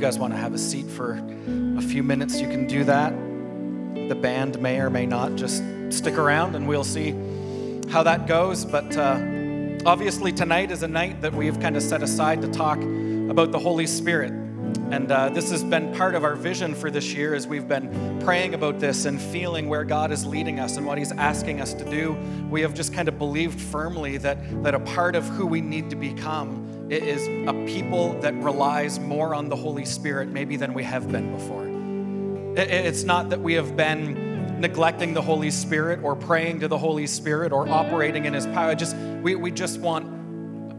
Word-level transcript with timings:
you 0.00 0.06
guys 0.06 0.18
want 0.18 0.32
to 0.32 0.38
have 0.38 0.54
a 0.54 0.58
seat 0.58 0.86
for 0.86 1.22
a 1.76 1.82
few 1.82 2.02
minutes, 2.02 2.40
you 2.40 2.48
can 2.48 2.66
do 2.66 2.84
that. 2.84 3.10
The 4.08 4.14
band 4.14 4.58
may 4.58 4.80
or 4.80 4.88
may 4.88 5.04
not 5.04 5.36
just 5.36 5.62
stick 5.90 6.16
around 6.16 6.54
and 6.54 6.66
we'll 6.66 6.84
see 6.84 7.10
how 7.90 8.02
that 8.04 8.26
goes. 8.26 8.64
But 8.64 8.96
uh, 8.96 9.20
obviously, 9.84 10.32
tonight 10.32 10.70
is 10.70 10.82
a 10.82 10.88
night 10.88 11.20
that 11.20 11.34
we've 11.34 11.60
kind 11.60 11.76
of 11.76 11.82
set 11.82 12.02
aside 12.02 12.40
to 12.40 12.48
talk 12.48 12.78
about 12.78 13.52
the 13.52 13.58
Holy 13.58 13.86
Spirit. 13.86 14.30
And 14.90 15.12
uh, 15.12 15.28
this 15.28 15.50
has 15.50 15.62
been 15.62 15.94
part 15.94 16.14
of 16.14 16.24
our 16.24 16.34
vision 16.34 16.74
for 16.74 16.90
this 16.90 17.12
year 17.12 17.34
as 17.34 17.46
we've 17.46 17.68
been 17.68 18.22
praying 18.24 18.54
about 18.54 18.80
this 18.80 19.04
and 19.04 19.20
feeling 19.20 19.68
where 19.68 19.84
God 19.84 20.12
is 20.12 20.24
leading 20.24 20.60
us 20.60 20.78
and 20.78 20.86
what 20.86 20.96
He's 20.96 21.12
asking 21.12 21.60
us 21.60 21.74
to 21.74 21.84
do. 21.84 22.16
We 22.48 22.62
have 22.62 22.72
just 22.72 22.94
kind 22.94 23.06
of 23.06 23.18
believed 23.18 23.60
firmly 23.60 24.16
that, 24.16 24.62
that 24.62 24.74
a 24.74 24.80
part 24.80 25.14
of 25.14 25.28
who 25.28 25.44
we 25.44 25.60
need 25.60 25.90
to 25.90 25.96
become 25.96 26.69
is 26.92 27.28
a 27.48 27.52
people 27.66 28.18
that 28.20 28.34
relies 28.42 28.98
more 28.98 29.34
on 29.34 29.48
the 29.48 29.56
Holy 29.56 29.84
Spirit 29.84 30.28
maybe 30.28 30.56
than 30.56 30.74
we 30.74 30.82
have 30.82 31.10
been 31.10 31.32
before. 31.32 31.66
It's 32.56 33.04
not 33.04 33.30
that 33.30 33.40
we 33.40 33.54
have 33.54 33.76
been 33.76 34.60
neglecting 34.60 35.14
the 35.14 35.22
Holy 35.22 35.50
Spirit 35.50 36.02
or 36.02 36.16
praying 36.16 36.60
to 36.60 36.68
the 36.68 36.78
Holy 36.78 37.06
Spirit 37.06 37.52
or 37.52 37.68
operating 37.68 38.24
in 38.24 38.34
His 38.34 38.46
power. 38.46 38.74
Just 38.74 38.96
we, 39.22 39.34
we 39.36 39.50
just 39.50 39.78
want 39.80 40.20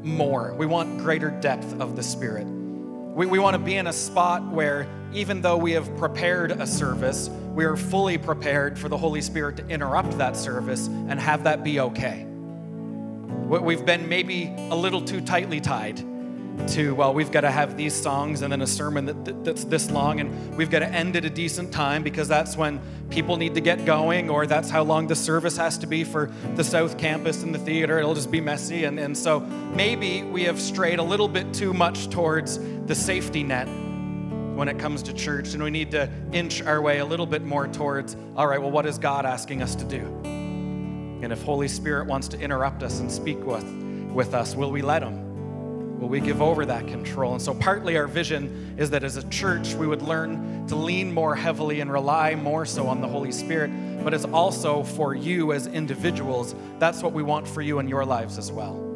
more. 0.04 0.54
We 0.58 0.66
want 0.66 1.00
greater 1.00 1.30
depth 1.30 1.80
of 1.80 1.96
the 1.96 2.04
Spirit. 2.04 2.46
We, 2.46 3.26
we 3.26 3.40
want 3.40 3.56
to 3.56 3.60
be 3.60 3.76
in 3.76 3.88
a 3.88 3.94
spot 3.94 4.46
where, 4.52 4.88
even 5.14 5.42
though 5.42 5.58
we 5.58 5.72
have 5.74 5.96
prepared 5.98 6.52
a 6.52 6.68
service, 6.68 7.30
we 7.54 7.66
are 7.66 7.76
fully 7.76 8.18
prepared 8.18 8.80
for 8.80 8.88
the 8.88 8.98
Holy 8.98 9.22
Spirit 9.22 9.58
to 9.58 9.68
interrupt 9.68 10.18
that 10.18 10.38
service 10.38 10.88
and 10.88 11.20
have 11.20 11.44
that 11.44 11.64
be 11.64 11.80
okay. 11.80 12.26
We've 13.60 13.86
been 13.86 14.08
maybe 14.08 14.56
a 14.70 14.76
little 14.76 15.02
too 15.02 15.20
tightly 15.20 15.60
tied 15.60 15.98
to, 16.70 16.96
well, 16.96 17.14
we've 17.14 17.32
got 17.32 17.42
to 17.42 17.52
have 17.52 17.76
these 17.76 17.94
songs 17.94 18.44
and 18.44 18.52
then 18.52 18.62
a 18.62 18.68
sermon 18.68 19.06
that, 19.06 19.44
that's 19.44 19.66
this 19.66 19.92
long, 19.92 20.22
and 20.22 20.56
we've 20.56 20.70
got 20.70 20.80
to 20.80 20.88
end 20.88 21.18
at 21.18 21.26
a 21.26 21.30
decent 21.30 21.74
time 21.74 22.02
because 22.02 22.30
that's 22.30 22.56
when 22.56 22.80
people 23.10 23.36
need 23.36 23.54
to 23.56 23.60
get 23.60 23.84
going, 23.84 24.30
or 24.30 24.48
that's 24.48 24.70
how 24.70 24.84
long 24.84 25.06
the 25.06 25.18
service 25.18 25.58
has 25.58 25.78
to 25.80 25.88
be 25.88 26.06
for 26.06 26.32
the 26.56 26.64
South 26.64 26.98
Campus 26.98 27.44
and 27.44 27.54
the 27.54 27.60
theater. 27.60 28.00
It'll 28.00 28.16
just 28.16 28.32
be 28.32 28.40
messy. 28.40 28.86
And, 28.86 28.98
and 28.98 29.18
so 29.18 29.42
maybe 29.42 30.24
we 30.24 30.44
have 30.44 30.60
strayed 30.60 31.00
a 31.00 31.04
little 31.04 31.28
bit 31.28 31.54
too 31.54 31.74
much 31.74 32.10
towards 32.10 32.58
the 32.86 32.96
safety 32.96 33.44
net 33.44 33.68
when 34.56 34.70
it 34.70 34.80
comes 34.80 35.04
to 35.04 35.14
church, 35.14 35.56
and 35.56 35.62
we 35.62 35.72
need 35.72 35.92
to 35.92 36.10
inch 36.32 36.62
our 36.62 36.82
way 36.82 37.00
a 37.00 37.06
little 37.06 37.26
bit 37.26 37.44
more 37.44 37.68
towards, 37.68 38.16
all 38.38 38.48
right, 38.48 38.62
well, 38.62 38.72
what 38.72 38.86
is 38.86 38.98
God 38.98 39.26
asking 39.26 39.62
us 39.62 39.76
to 39.76 39.84
do? 39.84 40.41
And 41.22 41.32
if 41.32 41.42
Holy 41.44 41.68
Spirit 41.68 42.08
wants 42.08 42.28
to 42.30 42.40
interrupt 42.40 42.84
us 42.84 43.00
and 43.00 43.12
speak 43.12 43.44
with, 43.46 43.66
with 44.12 44.34
us, 44.34 44.56
will 44.56 44.72
we 44.72 44.82
let 44.82 45.04
Him? 45.04 46.00
Will 46.00 46.10
we 46.10 46.20
give 46.20 46.42
over 46.42 46.66
that 46.66 46.88
control? 46.88 47.34
And 47.34 47.42
so, 47.42 47.54
partly 47.54 47.96
our 47.96 48.08
vision 48.08 48.76
is 48.78 48.90
that 48.90 49.04
as 49.04 49.18
a 49.18 49.30
church, 49.30 49.76
we 49.76 49.86
would 49.86 50.02
learn 50.02 50.66
to 50.68 50.76
lean 50.76 51.14
more 51.14 51.36
heavily 51.36 51.80
and 51.80 51.92
rely 51.92 52.34
more 52.36 52.66
so 52.66 52.88
on 52.88 53.02
the 53.02 53.08
Holy 53.08 53.32
Spirit. 53.32 53.70
But 54.04 54.14
it's 54.16 54.26
also 54.26 54.84
for 54.84 55.14
you 55.14 55.54
as 55.54 55.68
individuals, 55.68 56.56
that's 56.80 57.04
what 57.04 57.14
we 57.14 57.22
want 57.22 57.48
for 57.48 57.62
you 57.62 57.78
in 57.78 57.88
your 57.88 58.04
lives 58.04 58.40
as 58.40 58.52
well 58.52 58.92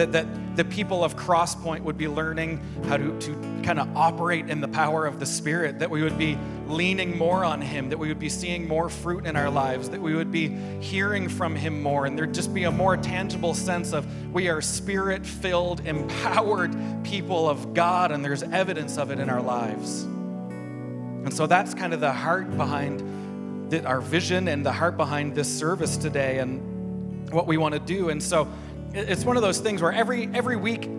that, 0.00 0.12
that 0.12 0.49
the 0.60 0.64
people 0.66 1.02
of 1.02 1.16
Crosspoint 1.16 1.80
would 1.80 1.96
be 1.96 2.06
learning 2.06 2.60
how 2.86 2.98
to, 2.98 3.18
to 3.18 3.32
kind 3.62 3.80
of 3.80 3.96
operate 3.96 4.50
in 4.50 4.60
the 4.60 4.68
power 4.68 5.06
of 5.06 5.18
the 5.18 5.24
Spirit, 5.24 5.78
that 5.78 5.88
we 5.88 6.02
would 6.02 6.18
be 6.18 6.36
leaning 6.66 7.16
more 7.16 7.46
on 7.46 7.62
Him, 7.62 7.88
that 7.88 7.96
we 7.96 8.08
would 8.08 8.18
be 8.18 8.28
seeing 8.28 8.68
more 8.68 8.90
fruit 8.90 9.24
in 9.24 9.36
our 9.36 9.48
lives, 9.48 9.88
that 9.88 10.02
we 10.02 10.14
would 10.14 10.30
be 10.30 10.48
hearing 10.80 11.30
from 11.30 11.56
Him 11.56 11.82
more, 11.82 12.04
and 12.04 12.18
there'd 12.18 12.34
just 12.34 12.52
be 12.52 12.64
a 12.64 12.70
more 12.70 12.98
tangible 12.98 13.54
sense 13.54 13.94
of 13.94 14.06
we 14.34 14.50
are 14.50 14.60
spirit 14.60 15.24
filled, 15.24 15.80
empowered 15.86 16.76
people 17.04 17.48
of 17.48 17.72
God, 17.72 18.12
and 18.12 18.22
there's 18.22 18.42
evidence 18.42 18.98
of 18.98 19.10
it 19.10 19.18
in 19.18 19.30
our 19.30 19.40
lives. 19.40 20.02
And 20.02 21.32
so 21.32 21.46
that's 21.46 21.72
kind 21.72 21.94
of 21.94 22.00
the 22.00 22.12
heart 22.12 22.54
behind 22.58 23.70
the, 23.70 23.82
our 23.86 24.02
vision 24.02 24.46
and 24.46 24.66
the 24.66 24.72
heart 24.72 24.98
behind 24.98 25.34
this 25.34 25.48
service 25.48 25.96
today 25.96 26.38
and 26.38 27.30
what 27.32 27.46
we 27.46 27.56
want 27.56 27.72
to 27.72 27.80
do. 27.80 28.10
And 28.10 28.22
so 28.22 28.46
it's 28.92 29.24
one 29.24 29.36
of 29.36 29.42
those 29.42 29.60
things 29.60 29.80
where 29.80 29.92
every 29.92 30.28
every 30.34 30.56
week 30.56 30.90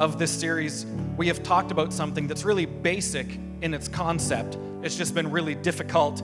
of 0.00 0.18
this 0.18 0.30
series 0.30 0.84
we 1.16 1.28
have 1.28 1.42
talked 1.42 1.70
about 1.70 1.92
something 1.92 2.26
that's 2.26 2.44
really 2.44 2.66
basic 2.66 3.38
in 3.62 3.72
its 3.72 3.88
concept. 3.88 4.58
It's 4.82 4.96
just 4.96 5.14
been 5.14 5.30
really 5.30 5.54
difficult 5.54 6.22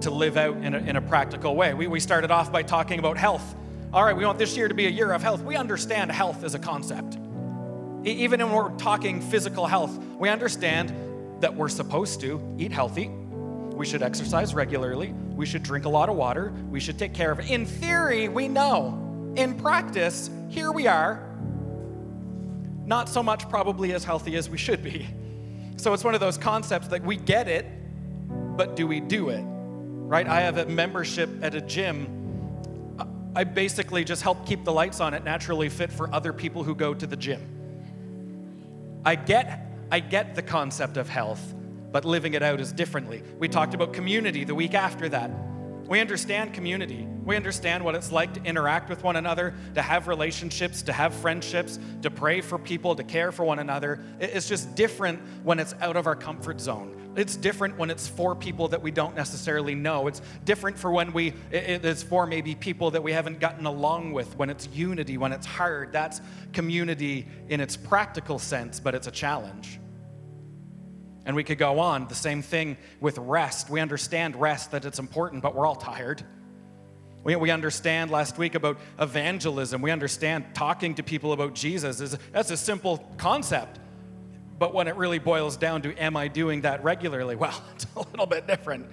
to 0.00 0.10
live 0.10 0.36
out 0.36 0.56
in 0.58 0.74
a, 0.74 0.78
in 0.78 0.96
a 0.96 1.02
practical 1.02 1.54
way. 1.54 1.74
We, 1.74 1.86
we 1.86 2.00
started 2.00 2.30
off 2.30 2.50
by 2.50 2.62
talking 2.62 2.98
about 2.98 3.18
health. 3.18 3.54
All 3.92 4.04
right 4.04 4.16
we 4.16 4.24
want 4.24 4.38
this 4.38 4.56
year 4.56 4.68
to 4.68 4.74
be 4.74 4.86
a 4.86 4.90
year 4.90 5.12
of 5.12 5.22
health. 5.22 5.42
We 5.42 5.56
understand 5.56 6.12
health 6.12 6.44
as 6.44 6.54
a 6.54 6.58
concept. 6.58 7.18
Even 8.04 8.40
when 8.40 8.52
we're 8.52 8.70
talking 8.76 9.20
physical 9.20 9.66
health 9.66 9.98
we 10.18 10.28
understand 10.28 10.94
that 11.40 11.54
we're 11.54 11.68
supposed 11.68 12.20
to 12.20 12.40
eat 12.58 12.70
healthy. 12.70 13.08
We 13.08 13.86
should 13.86 14.02
exercise 14.02 14.54
regularly. 14.54 15.12
We 15.34 15.46
should 15.46 15.64
drink 15.64 15.84
a 15.84 15.88
lot 15.88 16.08
of 16.08 16.16
water. 16.16 16.52
We 16.70 16.78
should 16.78 16.98
take 16.98 17.12
care 17.12 17.32
of 17.32 17.40
it. 17.40 17.50
In 17.50 17.66
theory 17.66 18.28
we 18.28 18.46
know 18.46 19.09
in 19.36 19.58
practice, 19.58 20.30
here 20.48 20.72
we 20.72 20.86
are, 20.86 21.26
not 22.84 23.08
so 23.08 23.22
much 23.22 23.48
probably 23.48 23.92
as 23.92 24.04
healthy 24.04 24.36
as 24.36 24.50
we 24.50 24.58
should 24.58 24.82
be. 24.82 25.06
So 25.76 25.92
it's 25.92 26.04
one 26.04 26.14
of 26.14 26.20
those 26.20 26.36
concepts 26.36 26.88
that 26.88 27.02
we 27.02 27.16
get 27.16 27.48
it, 27.48 27.66
but 28.56 28.76
do 28.76 28.86
we 28.86 29.00
do 29.00 29.30
it? 29.30 29.42
Right? 29.42 30.26
I 30.26 30.40
have 30.40 30.58
a 30.58 30.66
membership 30.66 31.30
at 31.42 31.54
a 31.54 31.60
gym. 31.60 32.16
I 33.34 33.44
basically 33.44 34.04
just 34.04 34.22
help 34.22 34.44
keep 34.44 34.64
the 34.64 34.72
lights 34.72 35.00
on 35.00 35.14
at 35.14 35.24
Naturally 35.24 35.68
Fit 35.68 35.92
for 35.92 36.12
other 36.12 36.32
people 36.32 36.64
who 36.64 36.74
go 36.74 36.92
to 36.92 37.06
the 37.06 37.16
gym. 37.16 37.40
I 39.04 39.14
get 39.14 39.66
I 39.92 40.00
get 40.00 40.34
the 40.34 40.42
concept 40.42 40.96
of 40.96 41.08
health, 41.08 41.54
but 41.90 42.04
living 42.04 42.34
it 42.34 42.42
out 42.42 42.60
is 42.60 42.72
differently. 42.72 43.22
We 43.38 43.48
talked 43.48 43.74
about 43.74 43.92
community 43.92 44.44
the 44.44 44.54
week 44.54 44.74
after 44.74 45.08
that. 45.08 45.30
We 45.90 45.98
understand 45.98 46.54
community. 46.54 47.04
We 47.24 47.34
understand 47.34 47.84
what 47.84 47.96
it's 47.96 48.12
like 48.12 48.32
to 48.34 48.42
interact 48.44 48.88
with 48.88 49.02
one 49.02 49.16
another, 49.16 49.54
to 49.74 49.82
have 49.82 50.06
relationships, 50.06 50.82
to 50.82 50.92
have 50.92 51.12
friendships, 51.12 51.80
to 52.02 52.12
pray 52.12 52.42
for 52.42 52.60
people, 52.60 52.94
to 52.94 53.02
care 53.02 53.32
for 53.32 53.42
one 53.44 53.58
another. 53.58 54.00
It's 54.20 54.48
just 54.48 54.76
different 54.76 55.20
when 55.42 55.58
it's 55.58 55.74
out 55.80 55.96
of 55.96 56.06
our 56.06 56.14
comfort 56.14 56.60
zone. 56.60 57.12
It's 57.16 57.34
different 57.34 57.76
when 57.76 57.90
it's 57.90 58.06
for 58.06 58.36
people 58.36 58.68
that 58.68 58.80
we 58.80 58.92
don't 58.92 59.16
necessarily 59.16 59.74
know. 59.74 60.06
It's 60.06 60.22
different 60.44 60.78
for 60.78 60.92
when 60.92 61.12
we, 61.12 61.34
it's 61.50 62.04
for 62.04 62.24
maybe 62.24 62.54
people 62.54 62.92
that 62.92 63.02
we 63.02 63.10
haven't 63.10 63.40
gotten 63.40 63.66
along 63.66 64.12
with, 64.12 64.38
when 64.38 64.48
it's 64.48 64.68
unity, 64.68 65.18
when 65.18 65.32
it's 65.32 65.44
hard. 65.44 65.90
That's 65.90 66.20
community 66.52 67.26
in 67.48 67.60
its 67.60 67.76
practical 67.76 68.38
sense, 68.38 68.78
but 68.78 68.94
it's 68.94 69.08
a 69.08 69.10
challenge. 69.10 69.79
And 71.30 71.36
we 71.36 71.44
could 71.44 71.58
go 71.58 71.78
on. 71.78 72.08
The 72.08 72.16
same 72.16 72.42
thing 72.42 72.76
with 72.98 73.16
rest. 73.16 73.70
We 73.70 73.78
understand 73.78 74.34
rest, 74.34 74.72
that 74.72 74.84
it's 74.84 74.98
important, 74.98 75.44
but 75.44 75.54
we're 75.54 75.64
all 75.64 75.76
tired. 75.76 76.24
We, 77.22 77.36
we 77.36 77.52
understand 77.52 78.10
last 78.10 78.36
week 78.36 78.56
about 78.56 78.80
evangelism. 78.98 79.80
We 79.80 79.92
understand 79.92 80.46
talking 80.54 80.96
to 80.96 81.04
people 81.04 81.32
about 81.32 81.54
Jesus. 81.54 82.00
Is, 82.00 82.18
that's 82.32 82.50
a 82.50 82.56
simple 82.56 82.98
concept. 83.16 83.78
But 84.58 84.74
when 84.74 84.88
it 84.88 84.96
really 84.96 85.20
boils 85.20 85.56
down 85.56 85.82
to, 85.82 85.94
am 86.02 86.16
I 86.16 86.26
doing 86.26 86.62
that 86.62 86.82
regularly? 86.82 87.36
Well, 87.36 87.62
it's 87.76 87.86
a 87.94 88.00
little 88.00 88.26
bit 88.26 88.48
different. 88.48 88.90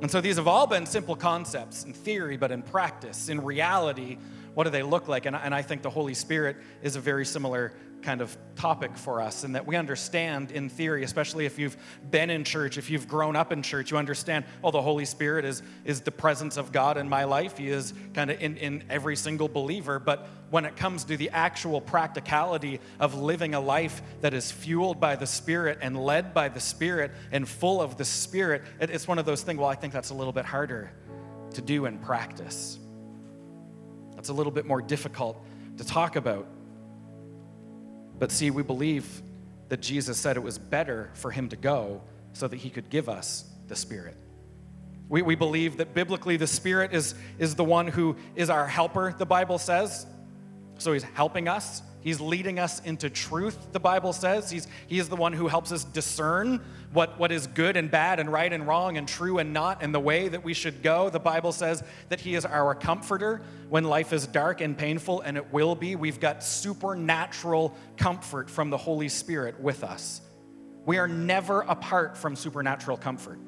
And 0.00 0.10
so 0.10 0.22
these 0.22 0.36
have 0.36 0.48
all 0.48 0.66
been 0.66 0.86
simple 0.86 1.14
concepts 1.14 1.84
in 1.84 1.92
theory, 1.92 2.38
but 2.38 2.50
in 2.50 2.62
practice, 2.62 3.28
in 3.28 3.44
reality, 3.44 4.16
what 4.54 4.64
do 4.64 4.70
they 4.70 4.82
look 4.82 5.08
like? 5.08 5.26
And, 5.26 5.36
and 5.36 5.54
I 5.54 5.60
think 5.60 5.82
the 5.82 5.90
Holy 5.90 6.14
Spirit 6.14 6.56
is 6.82 6.96
a 6.96 7.00
very 7.00 7.26
similar 7.26 7.74
kind 8.06 8.20
of 8.20 8.38
topic 8.54 8.96
for 8.96 9.20
us, 9.20 9.42
and 9.42 9.56
that 9.56 9.66
we 9.66 9.74
understand 9.74 10.52
in 10.52 10.68
theory, 10.68 11.02
especially 11.02 11.44
if 11.44 11.58
you've 11.58 11.76
been 12.08 12.30
in 12.30 12.44
church, 12.44 12.78
if 12.78 12.88
you've 12.88 13.08
grown 13.08 13.34
up 13.34 13.50
in 13.50 13.64
church, 13.64 13.90
you 13.90 13.96
understand, 13.96 14.44
oh, 14.62 14.70
the 14.70 14.80
Holy 14.80 15.04
Spirit 15.04 15.44
is, 15.44 15.60
is 15.84 16.02
the 16.02 16.12
presence 16.12 16.56
of 16.56 16.70
God 16.70 16.98
in 16.98 17.08
my 17.08 17.24
life. 17.24 17.58
He 17.58 17.68
is 17.68 17.92
kind 18.14 18.30
of 18.30 18.40
in, 18.40 18.56
in 18.58 18.84
every 18.88 19.16
single 19.16 19.48
believer. 19.48 19.98
But 19.98 20.28
when 20.50 20.64
it 20.64 20.76
comes 20.76 21.02
to 21.06 21.16
the 21.16 21.30
actual 21.30 21.80
practicality 21.80 22.78
of 23.00 23.16
living 23.16 23.54
a 23.54 23.60
life 23.60 24.00
that 24.20 24.34
is 24.34 24.52
fueled 24.52 25.00
by 25.00 25.16
the 25.16 25.26
Spirit 25.26 25.78
and 25.82 25.98
led 25.98 26.32
by 26.32 26.48
the 26.48 26.60
Spirit 26.60 27.10
and 27.32 27.48
full 27.48 27.82
of 27.82 27.96
the 27.96 28.04
Spirit, 28.04 28.62
it, 28.80 28.88
it's 28.88 29.08
one 29.08 29.18
of 29.18 29.26
those 29.26 29.42
things, 29.42 29.58
well, 29.58 29.68
I 29.68 29.74
think 29.74 29.92
that's 29.92 30.10
a 30.10 30.14
little 30.14 30.32
bit 30.32 30.44
harder 30.44 30.92
to 31.54 31.60
do 31.60 31.86
in 31.86 31.98
practice. 31.98 32.78
That's 34.14 34.28
a 34.28 34.32
little 34.32 34.52
bit 34.52 34.64
more 34.64 34.80
difficult 34.80 35.44
to 35.78 35.84
talk 35.84 36.14
about. 36.14 36.46
But 38.18 38.32
see, 38.32 38.50
we 38.50 38.62
believe 38.62 39.22
that 39.68 39.80
Jesus 39.80 40.16
said 40.18 40.36
it 40.36 40.42
was 40.42 40.58
better 40.58 41.10
for 41.14 41.30
him 41.30 41.48
to 41.50 41.56
go 41.56 42.02
so 42.32 42.48
that 42.48 42.56
he 42.56 42.70
could 42.70 42.90
give 42.90 43.08
us 43.08 43.44
the 43.68 43.76
Spirit. 43.76 44.16
We, 45.08 45.22
we 45.22 45.34
believe 45.34 45.76
that 45.76 45.94
biblically 45.94 46.36
the 46.36 46.46
Spirit 46.46 46.92
is, 46.92 47.14
is 47.38 47.54
the 47.54 47.64
one 47.64 47.86
who 47.86 48.16
is 48.34 48.50
our 48.50 48.66
helper, 48.66 49.14
the 49.16 49.26
Bible 49.26 49.58
says. 49.58 50.06
So 50.78 50.92
he's 50.92 51.02
helping 51.02 51.48
us. 51.48 51.82
He's 52.06 52.20
leading 52.20 52.60
us 52.60 52.78
into 52.82 53.10
truth, 53.10 53.72
the 53.72 53.80
Bible 53.80 54.12
says. 54.12 54.48
He's, 54.48 54.68
he 54.86 55.00
is 55.00 55.08
the 55.08 55.16
one 55.16 55.32
who 55.32 55.48
helps 55.48 55.72
us 55.72 55.82
discern 55.82 56.60
what, 56.92 57.18
what 57.18 57.32
is 57.32 57.48
good 57.48 57.76
and 57.76 57.90
bad 57.90 58.20
and 58.20 58.30
right 58.30 58.52
and 58.52 58.64
wrong 58.64 58.96
and 58.96 59.08
true 59.08 59.38
and 59.38 59.52
not 59.52 59.82
and 59.82 59.92
the 59.92 59.98
way 59.98 60.28
that 60.28 60.44
we 60.44 60.54
should 60.54 60.84
go. 60.84 61.10
The 61.10 61.18
Bible 61.18 61.50
says 61.50 61.82
that 62.08 62.20
He 62.20 62.36
is 62.36 62.46
our 62.46 62.76
comforter 62.76 63.42
when 63.70 63.82
life 63.82 64.12
is 64.12 64.28
dark 64.28 64.60
and 64.60 64.78
painful, 64.78 65.22
and 65.22 65.36
it 65.36 65.52
will 65.52 65.74
be. 65.74 65.96
We've 65.96 66.20
got 66.20 66.44
supernatural 66.44 67.74
comfort 67.96 68.50
from 68.50 68.70
the 68.70 68.78
Holy 68.78 69.08
Spirit 69.08 69.58
with 69.58 69.82
us. 69.82 70.20
we 70.84 70.98
are 70.98 71.08
never 71.08 71.62
apart 71.62 72.16
from 72.16 72.36
supernatural 72.36 72.98
comfort. 72.98 73.40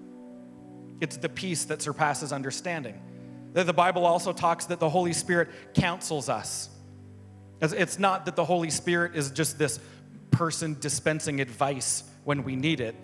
It's 1.00 1.16
the 1.16 1.28
peace 1.28 1.64
that 1.66 1.80
surpasses 1.80 2.32
understanding. 2.32 3.00
The 3.52 3.72
Bible 3.72 4.04
also 4.04 4.32
talks 4.32 4.64
that 4.64 4.80
the 4.80 4.90
Holy 4.90 5.12
Spirit 5.12 5.48
counsels 5.74 6.28
us. 6.28 6.70
It's 7.60 7.98
not 7.98 8.26
that 8.26 8.36
the 8.36 8.44
Holy 8.44 8.70
Spirit 8.70 9.16
is 9.16 9.30
just 9.30 9.58
this 9.58 9.80
person 10.30 10.76
dispensing 10.80 11.40
advice 11.40 12.04
when 12.24 12.44
we 12.44 12.54
need 12.54 12.80
it, 12.80 12.94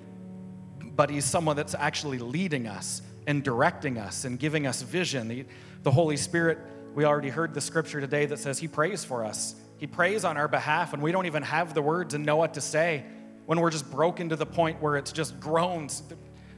but 0.81 1.11
He's 1.11 1.25
someone 1.25 1.57
that's 1.57 1.75
actually 1.75 2.19
leading 2.19 2.67
us 2.67 3.03
and 3.27 3.43
directing 3.43 3.99
us 3.99 4.25
and 4.25 4.39
giving 4.39 4.67
us 4.67 4.83
vision. 4.83 5.47
The, 5.83 5.91
Holy 5.91 6.17
Spirit, 6.17 6.59
we 6.95 7.05
already 7.05 7.31
heard 7.31 7.55
the 7.55 7.61
scripture 7.61 8.01
today 8.01 8.27
that 8.27 8.39
says 8.39 8.59
He 8.59 8.69
prays 8.69 9.05
for 9.05 9.25
us. 9.25 9.57
He 9.79 9.87
prays 9.87 10.25
on 10.25 10.37
our 10.37 10.49
behalf 10.49 10.93
and 10.93 11.03
we 11.03 11.11
don't 11.11 11.27
even 11.27 11.43
have 11.43 11.75
the 11.75 11.83
words 11.83 12.15
and 12.15 12.25
know 12.25 12.37
what 12.37 12.55
to 12.55 12.61
say, 12.61 13.05
when 13.47 13.61
we're 13.61 13.71
just 13.71 13.91
broken 13.91 14.29
to 14.29 14.37
the 14.37 14.47
point 14.47 14.81
where 14.81 14.97
it's 14.97 15.13
just 15.13 15.39
groans. 15.41 16.03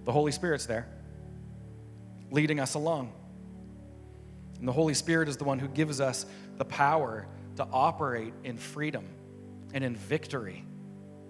The 0.05 0.13
Holy 0.13 0.33
Spirit's 0.33 0.67
there, 0.67 0.87
leading 2.31 2.61
us 2.61 2.75
along. 2.75 3.13
And 4.59 4.69
the 4.69 4.73
Holy 4.73 4.95
Spirit 4.95 5.29
is 5.29 5.37
the 5.37 5.45
one 5.45 5.59
who 5.59 5.69
gives 5.69 6.01
us 6.01 6.27
the 6.59 6.65
power 6.65 7.27
to 7.57 7.67
operate 7.71 8.33
in 8.45 8.57
freedom 8.57 9.07
and 9.73 9.83
in 9.85 9.97
victory 9.97 10.65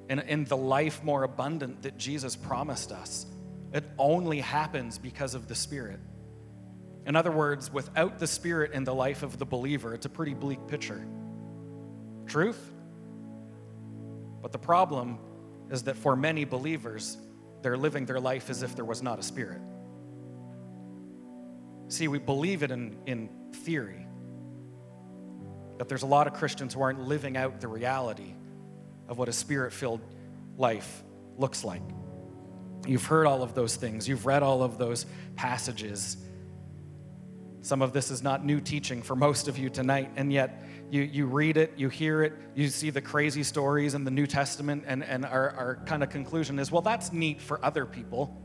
and 0.08 0.20
in 0.20 0.44
the 0.44 0.56
life 0.56 1.02
more 1.02 1.24
abundant 1.24 1.82
that 1.82 1.96
Jesus 1.98 2.36
promised 2.36 2.92
us. 2.92 3.26
It 3.72 3.84
only 3.98 4.40
happens 4.40 4.98
because 4.98 5.34
of 5.34 5.48
the 5.48 5.54
Spirit. 5.54 6.00
In 7.06 7.16
other 7.16 7.30
words, 7.30 7.72
without 7.72 8.18
the 8.18 8.26
Spirit 8.26 8.72
in 8.72 8.84
the 8.84 8.94
life 8.94 9.22
of 9.22 9.38
the 9.38 9.44
believer, 9.44 9.94
it's 9.94 10.06
a 10.06 10.08
pretty 10.10 10.34
bleak 10.34 10.66
picture. 10.68 11.06
Truth? 12.26 12.72
But 14.42 14.52
the 14.52 14.58
problem 14.58 15.18
is 15.70 15.84
that 15.84 15.96
for 15.96 16.14
many 16.16 16.44
believers, 16.44 17.16
they're 17.62 17.76
living 17.76 18.06
their 18.06 18.20
life 18.20 18.50
as 18.50 18.62
if 18.62 18.76
there 18.76 18.84
was 18.84 19.02
not 19.02 19.18
a 19.18 19.22
Spirit. 19.22 19.60
See, 21.88 22.08
we 22.08 22.18
believe 22.18 22.62
it 22.62 22.70
in, 22.70 22.96
in 23.06 23.28
theory, 23.52 24.05
but 25.78 25.88
there's 25.88 26.02
a 26.02 26.06
lot 26.06 26.26
of 26.26 26.34
Christians 26.34 26.74
who 26.74 26.80
aren't 26.80 27.00
living 27.00 27.36
out 27.36 27.60
the 27.60 27.68
reality 27.68 28.34
of 29.08 29.18
what 29.18 29.28
a 29.28 29.32
spirit 29.32 29.72
filled 29.72 30.00
life 30.56 31.04
looks 31.36 31.64
like. 31.64 31.82
You've 32.86 33.04
heard 33.04 33.26
all 33.26 33.42
of 33.42 33.54
those 33.54 33.76
things, 33.76 34.08
you've 34.08 34.26
read 34.26 34.42
all 34.42 34.62
of 34.62 34.78
those 34.78 35.06
passages. 35.34 36.16
Some 37.60 37.82
of 37.82 37.92
this 37.92 38.10
is 38.10 38.22
not 38.22 38.44
new 38.44 38.60
teaching 38.60 39.02
for 39.02 39.16
most 39.16 39.48
of 39.48 39.58
you 39.58 39.68
tonight, 39.68 40.10
and 40.16 40.32
yet 40.32 40.62
you, 40.90 41.02
you 41.02 41.26
read 41.26 41.56
it, 41.56 41.72
you 41.76 41.88
hear 41.88 42.22
it, 42.22 42.32
you 42.54 42.68
see 42.68 42.90
the 42.90 43.00
crazy 43.00 43.42
stories 43.42 43.94
in 43.94 44.04
the 44.04 44.10
New 44.10 44.26
Testament, 44.26 44.84
and, 44.86 45.02
and 45.02 45.24
our, 45.24 45.50
our 45.50 45.76
kind 45.84 46.02
of 46.02 46.10
conclusion 46.10 46.58
is 46.58 46.70
well, 46.70 46.82
that's 46.82 47.12
neat 47.12 47.40
for 47.40 47.64
other 47.64 47.84
people. 47.84 48.40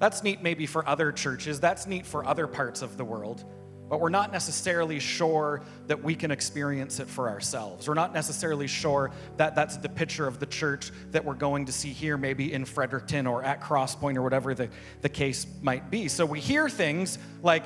That's 0.00 0.24
neat 0.24 0.42
maybe 0.42 0.66
for 0.66 0.86
other 0.88 1.12
churches, 1.12 1.60
that's 1.60 1.86
neat 1.86 2.04
for 2.04 2.26
other 2.26 2.48
parts 2.48 2.82
of 2.82 2.96
the 2.96 3.04
world, 3.04 3.44
but 3.88 4.00
we're 4.00 4.08
not 4.08 4.32
necessarily 4.32 4.98
sure 4.98 5.62
that 5.86 6.02
we 6.02 6.14
can 6.14 6.30
experience 6.30 7.00
it 7.00 7.08
for 7.08 7.28
ourselves. 7.28 7.86
We're 7.86 7.94
not 7.94 8.14
necessarily 8.14 8.66
sure 8.66 9.10
that 9.36 9.54
that's 9.54 9.76
the 9.76 9.88
picture 9.88 10.26
of 10.26 10.38
the 10.38 10.46
church 10.46 10.90
that 11.10 11.24
we're 11.24 11.34
going 11.34 11.66
to 11.66 11.72
see 11.72 11.90
here, 11.90 12.16
maybe 12.16 12.52
in 12.52 12.64
Fredericton 12.64 13.26
or 13.26 13.42
at 13.42 13.60
Crosspoint 13.60 14.16
or 14.16 14.22
whatever 14.22 14.54
the, 14.54 14.70
the 15.02 15.08
case 15.08 15.46
might 15.62 15.90
be. 15.90 16.08
So 16.08 16.24
we 16.24 16.40
hear 16.40 16.68
things 16.68 17.18
like, 17.42 17.64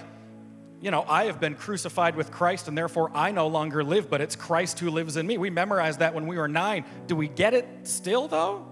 you 0.80 0.90
know, 0.90 1.04
I 1.08 1.24
have 1.24 1.40
been 1.40 1.54
crucified 1.54 2.16
with 2.16 2.30
Christ 2.30 2.68
and 2.68 2.76
therefore 2.76 3.10
I 3.14 3.30
no 3.30 3.46
longer 3.46 3.84
live, 3.84 4.10
but 4.10 4.20
it's 4.20 4.36
Christ 4.36 4.80
who 4.80 4.90
lives 4.90 5.16
in 5.16 5.26
me. 5.26 5.38
We 5.38 5.50
memorized 5.50 6.00
that 6.00 6.14
when 6.14 6.26
we 6.26 6.36
were 6.36 6.48
nine. 6.48 6.84
Do 7.06 7.16
we 7.16 7.28
get 7.28 7.54
it 7.54 7.66
still, 7.84 8.28
though? 8.28 8.66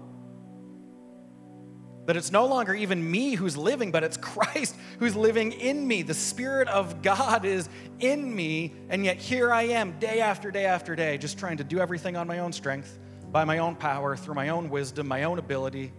That 2.07 2.15
it's 2.15 2.31
no 2.31 2.45
longer 2.45 2.73
even 2.73 3.11
me 3.11 3.35
who's 3.35 3.57
living, 3.57 3.91
but 3.91 4.01
it's 4.01 4.15
Christ 4.35 4.75
who's 4.97 5.13
living 5.15 5.51
in 5.51 5.85
me. 5.85 6.03
The 6.03 6.13
Spirit 6.13 6.69
of 6.69 7.01
God 7.01 7.43
is 7.43 7.67
in 7.99 8.33
me, 8.33 8.73
and 8.89 9.03
yet 9.03 9.17
here 9.17 9.51
I 9.51 9.63
am 9.63 9.99
day 9.99 10.21
after 10.21 10.49
day 10.49 10.65
after 10.65 10.95
day, 10.95 11.17
just 11.17 11.37
trying 11.37 11.57
to 11.57 11.65
do 11.65 11.79
everything 11.79 12.15
on 12.15 12.25
my 12.25 12.39
own 12.39 12.53
strength, 12.53 12.97
by 13.29 13.43
my 13.43 13.57
own 13.57 13.75
power, 13.75 14.15
through 14.15 14.35
my 14.35 14.49
own 14.49 14.69
wisdom, 14.69 15.05
my 15.05 15.23
own 15.23 15.37
ability. 15.37 15.91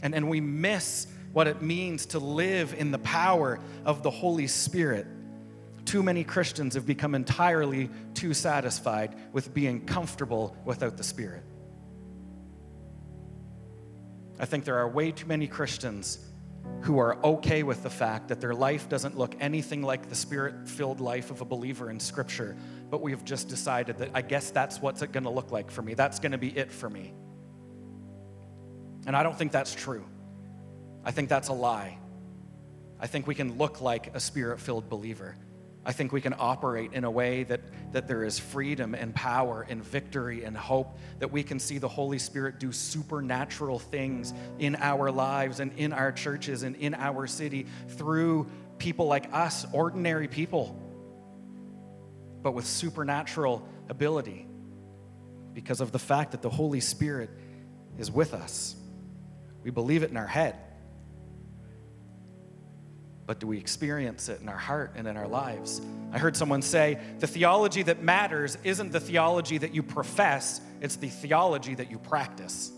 And, 0.00 0.14
and 0.14 0.28
we 0.30 0.40
miss 0.40 1.08
what 1.32 1.48
it 1.48 1.60
means 1.60 2.06
to 2.06 2.20
live 2.20 2.72
in 2.74 2.92
the 2.92 2.98
power 3.00 3.58
of 3.84 4.04
the 4.04 4.10
Holy 4.10 4.46
Spirit. 4.46 5.08
Too 5.86 6.04
many 6.04 6.22
Christians 6.22 6.74
have 6.74 6.86
become 6.86 7.16
entirely 7.16 7.90
too 8.14 8.32
satisfied 8.32 9.16
with 9.32 9.52
being 9.52 9.84
comfortable 9.86 10.56
without 10.64 10.96
the 10.96 11.02
Spirit. 11.02 11.42
I 14.40 14.46
think 14.46 14.64
there 14.64 14.78
are 14.78 14.88
way 14.88 15.12
too 15.12 15.26
many 15.26 15.46
Christians 15.46 16.18
who 16.82 16.98
are 16.98 17.22
okay 17.24 17.62
with 17.62 17.82
the 17.82 17.90
fact 17.90 18.28
that 18.28 18.40
their 18.40 18.54
life 18.54 18.88
doesn't 18.88 19.18
look 19.18 19.36
anything 19.38 19.82
like 19.82 20.08
the 20.08 20.14
spirit 20.14 20.66
filled 20.66 20.98
life 20.98 21.30
of 21.30 21.42
a 21.42 21.44
believer 21.44 21.90
in 21.90 22.00
Scripture, 22.00 22.56
but 22.90 23.02
we 23.02 23.10
have 23.10 23.24
just 23.24 23.48
decided 23.48 23.98
that 23.98 24.10
I 24.14 24.22
guess 24.22 24.50
that's 24.50 24.80
what's 24.80 25.02
going 25.02 25.24
to 25.24 25.30
look 25.30 25.52
like 25.52 25.70
for 25.70 25.82
me. 25.82 25.92
That's 25.92 26.18
going 26.20 26.32
to 26.32 26.38
be 26.38 26.56
it 26.56 26.72
for 26.72 26.88
me. 26.88 27.12
And 29.06 29.14
I 29.14 29.22
don't 29.22 29.36
think 29.36 29.52
that's 29.52 29.74
true. 29.74 30.04
I 31.04 31.10
think 31.10 31.28
that's 31.28 31.48
a 31.48 31.52
lie. 31.52 31.98
I 32.98 33.06
think 33.06 33.26
we 33.26 33.34
can 33.34 33.58
look 33.58 33.80
like 33.80 34.14
a 34.14 34.20
spirit 34.20 34.60
filled 34.60 34.88
believer. 34.88 35.36
I 35.84 35.92
think 35.92 36.12
we 36.12 36.20
can 36.20 36.34
operate 36.38 36.92
in 36.92 37.04
a 37.04 37.10
way 37.10 37.44
that, 37.44 37.60
that 37.92 38.06
there 38.06 38.22
is 38.22 38.38
freedom 38.38 38.94
and 38.94 39.14
power 39.14 39.66
and 39.68 39.82
victory 39.82 40.44
and 40.44 40.54
hope, 40.54 40.98
that 41.20 41.32
we 41.32 41.42
can 41.42 41.58
see 41.58 41.78
the 41.78 41.88
Holy 41.88 42.18
Spirit 42.18 42.60
do 42.60 42.70
supernatural 42.70 43.78
things 43.78 44.34
in 44.58 44.76
our 44.76 45.10
lives 45.10 45.58
and 45.58 45.72
in 45.78 45.94
our 45.94 46.12
churches 46.12 46.64
and 46.64 46.76
in 46.76 46.94
our 46.94 47.26
city 47.26 47.66
through 47.88 48.46
people 48.78 49.06
like 49.06 49.32
us, 49.32 49.66
ordinary 49.72 50.28
people, 50.28 50.78
but 52.42 52.52
with 52.52 52.66
supernatural 52.66 53.66
ability 53.88 54.46
because 55.54 55.80
of 55.80 55.92
the 55.92 55.98
fact 55.98 56.32
that 56.32 56.42
the 56.42 56.50
Holy 56.50 56.80
Spirit 56.80 57.30
is 57.98 58.10
with 58.10 58.34
us. 58.34 58.76
We 59.62 59.70
believe 59.70 60.02
it 60.02 60.10
in 60.10 60.16
our 60.18 60.26
head 60.26 60.56
but 63.30 63.38
do 63.38 63.46
we 63.46 63.58
experience 63.58 64.28
it 64.28 64.40
in 64.40 64.48
our 64.48 64.58
heart 64.58 64.94
and 64.96 65.06
in 65.06 65.16
our 65.16 65.28
lives? 65.28 65.80
I 66.10 66.18
heard 66.18 66.36
someone 66.36 66.62
say 66.62 66.98
the 67.20 67.28
theology 67.28 67.84
that 67.84 68.02
matters 68.02 68.58
isn't 68.64 68.90
the 68.90 68.98
theology 68.98 69.56
that 69.56 69.72
you 69.72 69.84
profess, 69.84 70.60
it's 70.80 70.96
the 70.96 71.10
theology 71.10 71.76
that 71.76 71.92
you 71.92 71.98
practice. 72.00 72.72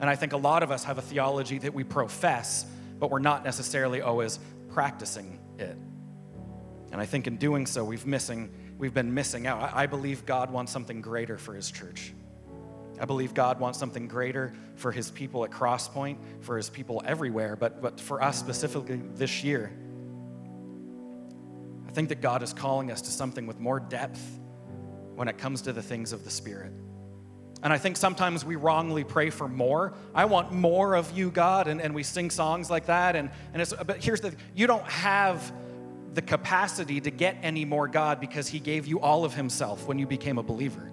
And 0.00 0.10
I 0.10 0.16
think 0.16 0.34
a 0.34 0.36
lot 0.36 0.62
of 0.62 0.70
us 0.70 0.84
have 0.84 0.98
a 0.98 1.00
theology 1.00 1.56
that 1.60 1.72
we 1.72 1.82
profess, 1.82 2.66
but 2.98 3.10
we're 3.10 3.20
not 3.20 3.42
necessarily 3.42 4.02
always 4.02 4.38
practicing 4.68 5.40
it. 5.58 5.78
And 6.92 7.00
I 7.00 7.06
think 7.06 7.26
in 7.26 7.38
doing 7.38 7.64
so, 7.64 7.84
we've 7.84 8.04
missing, 8.04 8.52
we've 8.76 8.92
been 8.92 9.14
missing 9.14 9.46
out. 9.46 9.62
I, 9.62 9.84
I 9.84 9.86
believe 9.86 10.26
God 10.26 10.50
wants 10.50 10.72
something 10.72 11.00
greater 11.00 11.38
for 11.38 11.54
his 11.54 11.70
church. 11.70 12.12
I 13.02 13.04
believe 13.04 13.34
God 13.34 13.58
wants 13.58 13.80
something 13.80 14.06
greater 14.06 14.52
for 14.76 14.92
his 14.92 15.10
people 15.10 15.44
at 15.44 15.50
Crosspoint, 15.50 16.18
for 16.40 16.56
his 16.56 16.70
people 16.70 17.02
everywhere, 17.04 17.56
but, 17.56 17.82
but 17.82 17.98
for 17.98 18.22
us 18.22 18.38
specifically 18.38 19.02
this 19.16 19.42
year. 19.42 19.72
I 21.88 21.90
think 21.90 22.10
that 22.10 22.20
God 22.20 22.44
is 22.44 22.52
calling 22.52 22.92
us 22.92 23.02
to 23.02 23.10
something 23.10 23.48
with 23.48 23.58
more 23.58 23.80
depth 23.80 24.24
when 25.16 25.26
it 25.26 25.36
comes 25.36 25.62
to 25.62 25.72
the 25.72 25.82
things 25.82 26.12
of 26.12 26.22
the 26.22 26.30
Spirit. 26.30 26.72
And 27.64 27.72
I 27.72 27.78
think 27.78 27.96
sometimes 27.96 28.44
we 28.44 28.54
wrongly 28.54 29.02
pray 29.02 29.30
for 29.30 29.48
more. 29.48 29.94
I 30.14 30.26
want 30.26 30.52
more 30.52 30.94
of 30.94 31.10
you, 31.10 31.32
God, 31.32 31.66
and, 31.66 31.82
and 31.82 31.96
we 31.96 32.04
sing 32.04 32.30
songs 32.30 32.70
like 32.70 32.86
that. 32.86 33.16
And, 33.16 33.30
and 33.52 33.60
it's, 33.60 33.74
but 33.84 34.02
here's 34.02 34.20
the 34.20 34.32
you 34.54 34.68
don't 34.68 34.86
have 34.88 35.52
the 36.14 36.22
capacity 36.22 37.00
to 37.00 37.10
get 37.10 37.36
any 37.42 37.64
more 37.64 37.88
God 37.88 38.20
because 38.20 38.46
He 38.46 38.60
gave 38.60 38.86
you 38.86 39.00
all 39.00 39.24
of 39.24 39.34
Himself 39.34 39.88
when 39.88 39.98
you 39.98 40.06
became 40.06 40.38
a 40.38 40.42
believer 40.44 40.91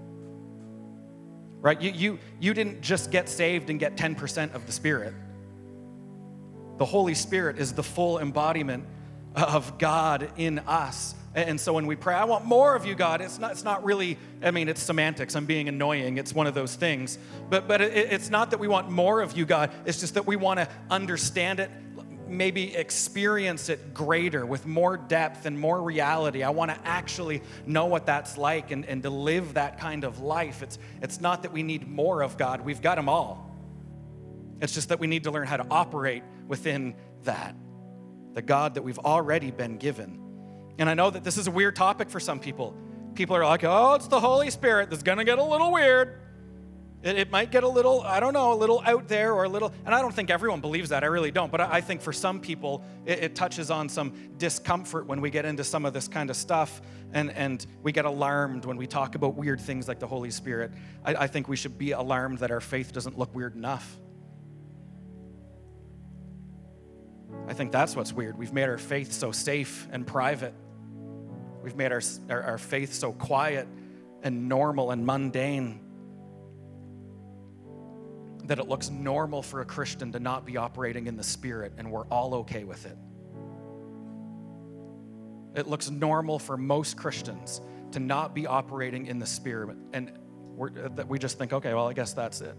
right? 1.61 1.79
You, 1.81 1.91
you, 1.91 2.19
you 2.39 2.53
didn't 2.53 2.81
just 2.81 3.11
get 3.11 3.29
saved 3.29 3.69
and 3.69 3.79
get 3.79 3.95
10% 3.97 4.53
of 4.53 4.65
the 4.65 4.71
Spirit. 4.71 5.13
The 6.77 6.85
Holy 6.85 7.13
Spirit 7.13 7.59
is 7.59 7.73
the 7.73 7.83
full 7.83 8.19
embodiment 8.19 8.85
of 9.35 9.77
God 9.77 10.31
in 10.37 10.59
us. 10.59 11.15
And 11.35 11.61
so 11.61 11.73
when 11.73 11.85
we 11.85 11.95
pray, 11.95 12.15
I 12.15 12.23
want 12.23 12.45
more 12.45 12.75
of 12.75 12.85
you, 12.85 12.95
God, 12.95 13.21
it's 13.21 13.37
not, 13.37 13.51
it's 13.51 13.63
not 13.63 13.83
really, 13.83 14.17
I 14.41 14.49
mean, 14.49 14.67
it's 14.67 14.81
semantics. 14.81 15.35
I'm 15.35 15.45
being 15.45 15.69
annoying. 15.69 16.17
It's 16.17 16.33
one 16.33 16.47
of 16.47 16.55
those 16.55 16.75
things. 16.75 17.19
But, 17.49 17.67
but 17.67 17.81
it, 17.81 18.11
it's 18.11 18.31
not 18.31 18.49
that 18.51 18.59
we 18.59 18.67
want 18.67 18.89
more 18.89 19.21
of 19.21 19.37
you, 19.37 19.45
God. 19.45 19.71
It's 19.85 19.99
just 19.99 20.15
that 20.15 20.25
we 20.25 20.37
want 20.37 20.59
to 20.59 20.67
understand 20.89 21.59
it, 21.59 21.69
maybe 22.29 22.75
experience 22.75 23.69
it 23.69 23.93
greater 23.93 24.45
with 24.45 24.65
more 24.65 24.97
depth 24.97 25.45
and 25.45 25.59
more 25.59 25.81
reality. 25.81 26.43
I 26.43 26.49
want 26.49 26.71
to 26.71 26.87
actually 26.87 27.41
know 27.65 27.85
what 27.87 28.05
that's 28.05 28.37
like 28.37 28.71
and, 28.71 28.85
and 28.85 29.03
to 29.03 29.09
live 29.09 29.55
that 29.55 29.79
kind 29.79 30.03
of 30.03 30.19
life. 30.19 30.61
It's, 30.61 30.79
it's 31.01 31.19
not 31.19 31.43
that 31.43 31.51
we 31.51 31.63
need 31.63 31.87
more 31.87 32.21
of 32.21 32.37
God, 32.37 32.61
we've 32.61 32.81
got 32.81 32.95
them 32.95 33.09
all. 33.09 33.45
It's 34.61 34.73
just 34.73 34.89
that 34.89 34.99
we 34.99 35.07
need 35.07 35.23
to 35.23 35.31
learn 35.31 35.47
how 35.47 35.57
to 35.57 35.65
operate 35.71 36.23
within 36.47 36.95
that, 37.23 37.55
the 38.33 38.41
God 38.41 38.75
that 38.75 38.81
we've 38.81 38.99
already 38.99 39.51
been 39.51 39.77
given. 39.77 40.19
And 40.77 40.89
I 40.89 40.93
know 40.93 41.09
that 41.09 41.23
this 41.23 41.37
is 41.37 41.47
a 41.47 41.51
weird 41.51 41.75
topic 41.75 42.09
for 42.09 42.19
some 42.19 42.39
people. 42.39 42.75
People 43.15 43.35
are 43.35 43.45
like, 43.45 43.63
oh, 43.63 43.93
it's 43.95 44.07
the 44.07 44.19
Holy 44.19 44.49
Spirit. 44.49 44.89
that's 44.89 45.03
going 45.03 45.17
to 45.17 45.23
get 45.23 45.39
a 45.39 45.43
little 45.43 45.71
weird. 45.71 46.19
It, 47.01 47.17
it, 47.17 47.31
might 47.31 47.49
get 47.49 47.63
a 47.63 47.67
little, 47.67 48.01
I 48.01 48.19
don't 48.19 48.33
know, 48.33 48.51
a 48.51 48.55
little 48.55 48.81
out 48.85 49.07
there 49.07 49.33
or 49.33 49.45
a 49.45 49.49
little, 49.49 49.71
and 49.85 49.95
I 49.95 50.01
don't 50.01 50.13
think 50.13 50.29
everyone 50.29 50.59
believes 50.59 50.89
that. 50.89 51.03
I 51.03 51.07
really 51.07 51.31
don't. 51.31 51.49
But 51.49 51.61
I, 51.61 51.75
I 51.75 51.81
think 51.81 52.01
for 52.01 52.11
some 52.11 52.41
people, 52.41 52.83
it, 53.05 53.19
it, 53.19 53.35
touches 53.35 53.71
on 53.71 53.87
some 53.87 54.13
discomfort 54.37 55.05
when 55.05 55.21
we 55.21 55.29
get 55.29 55.45
into 55.45 55.63
some 55.63 55.85
of 55.85 55.93
this 55.93 56.09
kind 56.09 56.29
of 56.29 56.35
stuff 56.35 56.81
and, 57.13 57.31
and 57.31 57.65
we 57.83 57.93
get 57.93 58.03
alarmed 58.03 58.65
when 58.65 58.75
we 58.75 58.85
talk 58.85 59.15
about 59.15 59.35
weird 59.35 59.61
things 59.61 59.87
like 59.87 59.99
the 59.99 60.07
Holy 60.07 60.29
Spirit. 60.29 60.71
I, 61.05 61.15
I 61.15 61.27
think 61.27 61.47
we 61.47 61.55
should 61.55 61.77
be 61.77 61.91
alarmed 61.91 62.39
that 62.39 62.51
our 62.51 62.59
faith 62.59 62.91
doesn't 62.91 63.17
look 63.17 63.33
weird 63.33 63.55
enough. 63.55 63.97
I 67.47 67.53
think 67.53 67.71
that's 67.71 67.95
what's 67.95 68.11
weird. 68.11 68.37
We've 68.37 68.53
made 68.53 68.67
our 68.67 68.77
faith 68.77 69.13
so 69.13 69.31
safe 69.31 69.87
and 69.91 70.05
private. 70.05 70.53
We've 71.63 71.77
made 71.77 71.93
our, 71.93 72.01
our, 72.29 72.43
our 72.43 72.57
faith 72.57 72.93
so 72.93 73.13
quiet 73.13 73.69
and 74.21 74.49
normal 74.49 74.91
and 74.91 75.05
mundane 75.05 75.79
that 78.49 78.57
it 78.57 78.67
looks 78.67 78.89
normal 78.89 79.43
for 79.43 79.61
a 79.61 79.65
Christian 79.65 80.11
to 80.11 80.19
not 80.19 80.43
be 80.43 80.57
operating 80.57 81.05
in 81.05 81.15
the 81.15 81.23
Spirit, 81.23 81.71
and 81.77 81.91
we're 81.91 82.07
all 82.07 82.33
okay 82.33 82.63
with 82.63 82.87
it. 82.87 82.97
It 85.55 85.67
looks 85.67 85.91
normal 85.91 86.39
for 86.39 86.57
most 86.57 86.97
Christians 86.97 87.61
to 87.91 87.99
not 87.99 88.33
be 88.33 88.47
operating 88.47 89.05
in 89.05 89.19
the 89.19 89.25
Spirit, 89.27 89.77
and 89.93 90.11
we 91.07 91.19
just 91.19 91.37
think, 91.37 91.53
okay, 91.53 91.75
well, 91.75 91.87
I 91.87 91.93
guess 91.93 92.13
that's 92.13 92.41
it. 92.41 92.55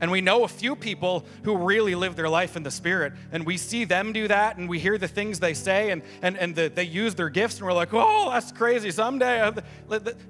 And 0.00 0.10
we 0.10 0.20
know 0.20 0.44
a 0.44 0.48
few 0.48 0.76
people 0.76 1.24
who 1.42 1.56
really 1.56 1.94
live 1.94 2.16
their 2.16 2.28
life 2.28 2.54
in 2.54 2.62
the 2.62 2.70
Spirit, 2.70 3.14
and 3.32 3.46
we 3.46 3.56
see 3.56 3.84
them 3.84 4.12
do 4.12 4.28
that, 4.28 4.58
and 4.58 4.68
we 4.68 4.78
hear 4.78 4.98
the 4.98 5.08
things 5.08 5.40
they 5.40 5.54
say, 5.54 5.90
and, 5.90 6.02
and, 6.20 6.36
and 6.36 6.54
the, 6.54 6.68
they 6.68 6.84
use 6.84 7.14
their 7.14 7.30
gifts, 7.30 7.56
and 7.56 7.66
we're 7.66 7.72
like, 7.72 7.94
oh, 7.94 8.30
that's 8.30 8.52
crazy. 8.52 8.90
Someday, 8.90 9.52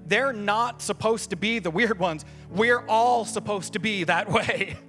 they're 0.06 0.32
not 0.32 0.82
supposed 0.82 1.30
to 1.30 1.37
be 1.37 1.58
the 1.58 1.70
weird 1.70 1.99
ones. 1.99 2.25
We're 2.50 2.87
all 2.87 3.25
supposed 3.25 3.73
to 3.73 3.80
be 3.80 4.04
that 4.04 4.30
way. 4.30 4.76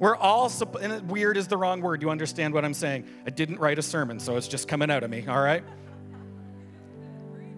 We're 0.00 0.16
all, 0.16 0.52
and 0.82 1.08
weird 1.08 1.36
is 1.36 1.46
the 1.46 1.56
wrong 1.56 1.80
word. 1.80 2.02
You 2.02 2.10
understand 2.10 2.52
what 2.52 2.64
I'm 2.64 2.74
saying? 2.74 3.06
I 3.26 3.30
didn't 3.30 3.60
write 3.60 3.78
a 3.78 3.82
sermon, 3.82 4.18
so 4.18 4.36
it's 4.36 4.48
just 4.48 4.66
coming 4.66 4.90
out 4.90 5.04
of 5.04 5.08
me, 5.08 5.24
all 5.26 5.40
right? 5.40 5.62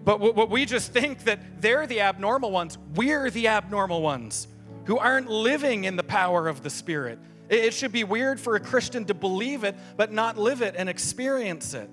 But 0.05 0.19
what 0.19 0.49
we 0.49 0.63
just 0.65 0.93
think 0.93 1.23
that 1.23 1.61
they're 1.61 1.87
the 1.87 1.99
abnormal 1.99 2.51
ones, 2.51 2.77
we're 2.93 3.31
the 3.31 3.47
abnormal 3.47 4.01
ones 4.03 4.47
who 4.87 4.97
aren't 4.97 5.29
living 5.29 5.83
in 5.83 5.97
the 5.97 6.03
power 6.03 6.47
of 6.47 6.63
the 6.63 6.69
Spirit. 6.69 7.19
It 7.49 7.73
should 7.73 7.91
be 7.91 8.05
weird 8.05 8.39
for 8.39 8.55
a 8.55 8.59
Christian 8.59 9.05
to 9.05 9.13
believe 9.13 9.65
it, 9.65 9.75
but 9.97 10.13
not 10.13 10.37
live 10.37 10.61
it 10.61 10.75
and 10.77 10.87
experience 10.87 11.73
it. 11.73 11.89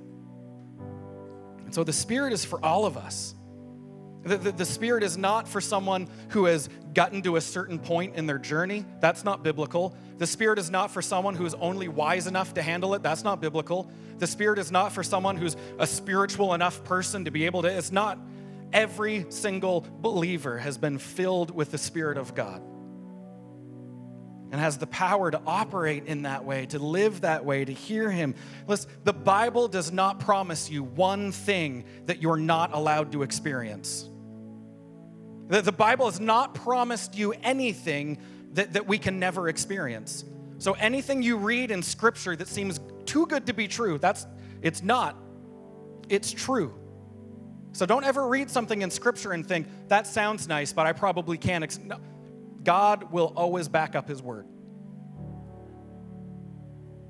And 1.65 1.75
so 1.75 1.83
the 1.83 1.93
Spirit 1.93 2.33
is 2.33 2.45
for 2.45 2.65
all 2.65 2.87
of 2.87 2.97
us. 2.97 3.35
The, 4.23 4.37
the, 4.37 4.53
the, 4.53 4.65
Spirit 4.65 5.03
is 5.03 5.19
not 5.19 5.49
for 5.49 5.61
someone 5.61 6.09
who 6.31 6.47
has 6.47 6.71
gotten 6.95 7.21
to 7.23 7.37
a 7.37 7.41
certain 7.41 7.81
point 7.81 8.15
in 8.15 8.27
their 8.27 8.39
journey. 8.39 8.87
That's 9.01 9.25
not 9.25 9.43
biblical. 9.43 9.97
The 10.19 10.27
Spirit 10.27 10.61
is 10.61 10.71
not 10.71 10.91
for 10.93 11.03
someone 11.03 11.35
who 11.35 11.45
is 11.47 11.55
only 11.55 11.89
wise 11.89 12.29
enough 12.29 12.55
to 12.55 12.63
handle 12.63 12.95
it. 12.95 13.03
That's 13.03 13.25
not 13.25 13.41
biblical. 13.41 13.91
The 14.19 14.27
Spirit 14.29 14.61
is 14.61 14.71
not 14.71 14.93
for 14.93 15.03
someone 15.03 15.37
who's 15.37 15.57
a 15.81 15.87
spiritual 15.87 16.55
enough 16.55 16.85
person 16.85 17.25
to 17.25 17.33
be 17.33 17.45
able 17.45 17.63
to. 17.63 17.69
It's 17.69 17.93
not. 17.93 18.19
Every 18.73 19.27
single 19.31 19.85
believer 20.01 20.59
has 20.59 20.79
been 20.79 20.99
filled 20.99 21.51
with 21.51 21.73
the 21.73 21.79
Spirit 21.79 22.19
of 22.19 22.35
God 22.35 22.63
and 24.55 24.61
has 24.61 24.79
the 24.79 24.87
power 24.87 25.33
to 25.33 25.41
operate 25.49 26.07
in 26.07 26.23
that 26.23 26.45
way, 26.45 26.65
to 26.65 26.79
live 26.79 27.23
that 27.23 27.45
way, 27.45 27.65
to 27.65 27.73
hear 27.73 28.09
Him. 28.09 28.37
Listen, 28.69 28.89
the 29.03 29.13
Bible 29.13 29.67
does 29.67 29.91
not 29.91 30.21
promise 30.21 30.71
you 30.71 30.85
one 30.85 31.33
thing 31.33 31.83
that 32.07 32.23
you're 32.23 32.37
not 32.37 32.73
allowed 32.73 33.11
to 33.11 33.25
experience. 33.25 34.09
The, 35.49 35.73
Bible 35.73 36.07
has 36.07 36.21
not 36.21 36.55
promised 36.55 37.17
you 37.17 37.33
anything 37.43 38.19
that, 38.53 38.75
that 38.75 38.87
we 38.87 38.97
can 38.97 39.19
never 39.19 39.49
experience. 39.49 40.25
So 40.59 40.75
anything 40.75 41.21
you 41.21 41.37
read 41.37 41.73
in 41.73 41.83
Scripture 41.83 42.37
that 42.37 42.47
seems 42.47 42.79
too 43.07 43.27
good 43.27 43.47
to 43.47 43.55
be 43.55 43.67
true, 43.67 43.99
that's 43.99 44.25
it's 44.63 44.85
not. 44.85 45.17
It's 46.09 46.31
true. 46.31 46.73
So 47.73 47.87
don't 47.87 48.05
ever 48.05 48.29
read 48.29 48.49
something 48.49 48.83
in 48.83 48.91
Scripture 48.93 49.33
and 49.33 49.45
think, 49.45 49.67
that 49.89 50.07
sounds 50.07 50.47
nice, 50.47 50.73
but 50.73 50.87
I 50.87 50.93
probably 50.93 51.39
can't. 51.39 51.65
Ex-. 51.65 51.81
No. 51.81 51.99
God 52.65 53.13
will 53.13 53.33
always 53.37 53.69
back 53.69 53.95
up 53.95 54.09
his 54.09 54.23
word. 54.23 54.47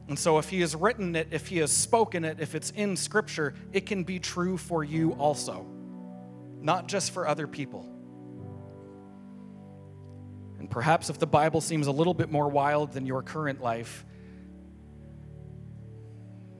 And 0.08 0.18
so, 0.18 0.38
if 0.38 0.50
he 0.50 0.60
has 0.60 0.76
written 0.76 1.16
it, 1.16 1.28
if 1.30 1.46
he 1.46 1.58
has 1.58 1.72
spoken 1.72 2.24
it, 2.24 2.38
if 2.38 2.54
it's 2.54 2.70
in 2.70 2.96
scripture, 2.96 3.54
it 3.72 3.86
can 3.86 4.04
be 4.04 4.18
true 4.18 4.58
for 4.58 4.84
you 4.84 5.12
also, 5.12 5.66
not 6.60 6.88
just 6.88 7.12
for 7.12 7.26
other 7.26 7.46
people. 7.46 7.88
And 10.58 10.70
perhaps 10.70 11.08
if 11.08 11.18
the 11.18 11.26
Bible 11.26 11.60
seems 11.60 11.86
a 11.86 11.92
little 11.92 12.14
bit 12.14 12.30
more 12.30 12.48
wild 12.48 12.92
than 12.92 13.06
your 13.06 13.22
current 13.22 13.62
life, 13.62 14.04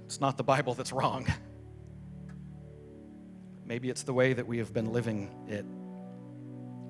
it's 0.07 0.21
not 0.21 0.37
the 0.37 0.45
Bible 0.45 0.75
that's 0.75 0.93
wrong. 0.93 1.27
Maybe 3.67 3.91
it's 3.91 4.03
the 4.03 4.13
way 4.13 4.33
that 4.33 4.47
we 4.47 4.59
have 4.59 4.73
been 4.73 4.93
living 4.93 5.31
it. 5.49 5.65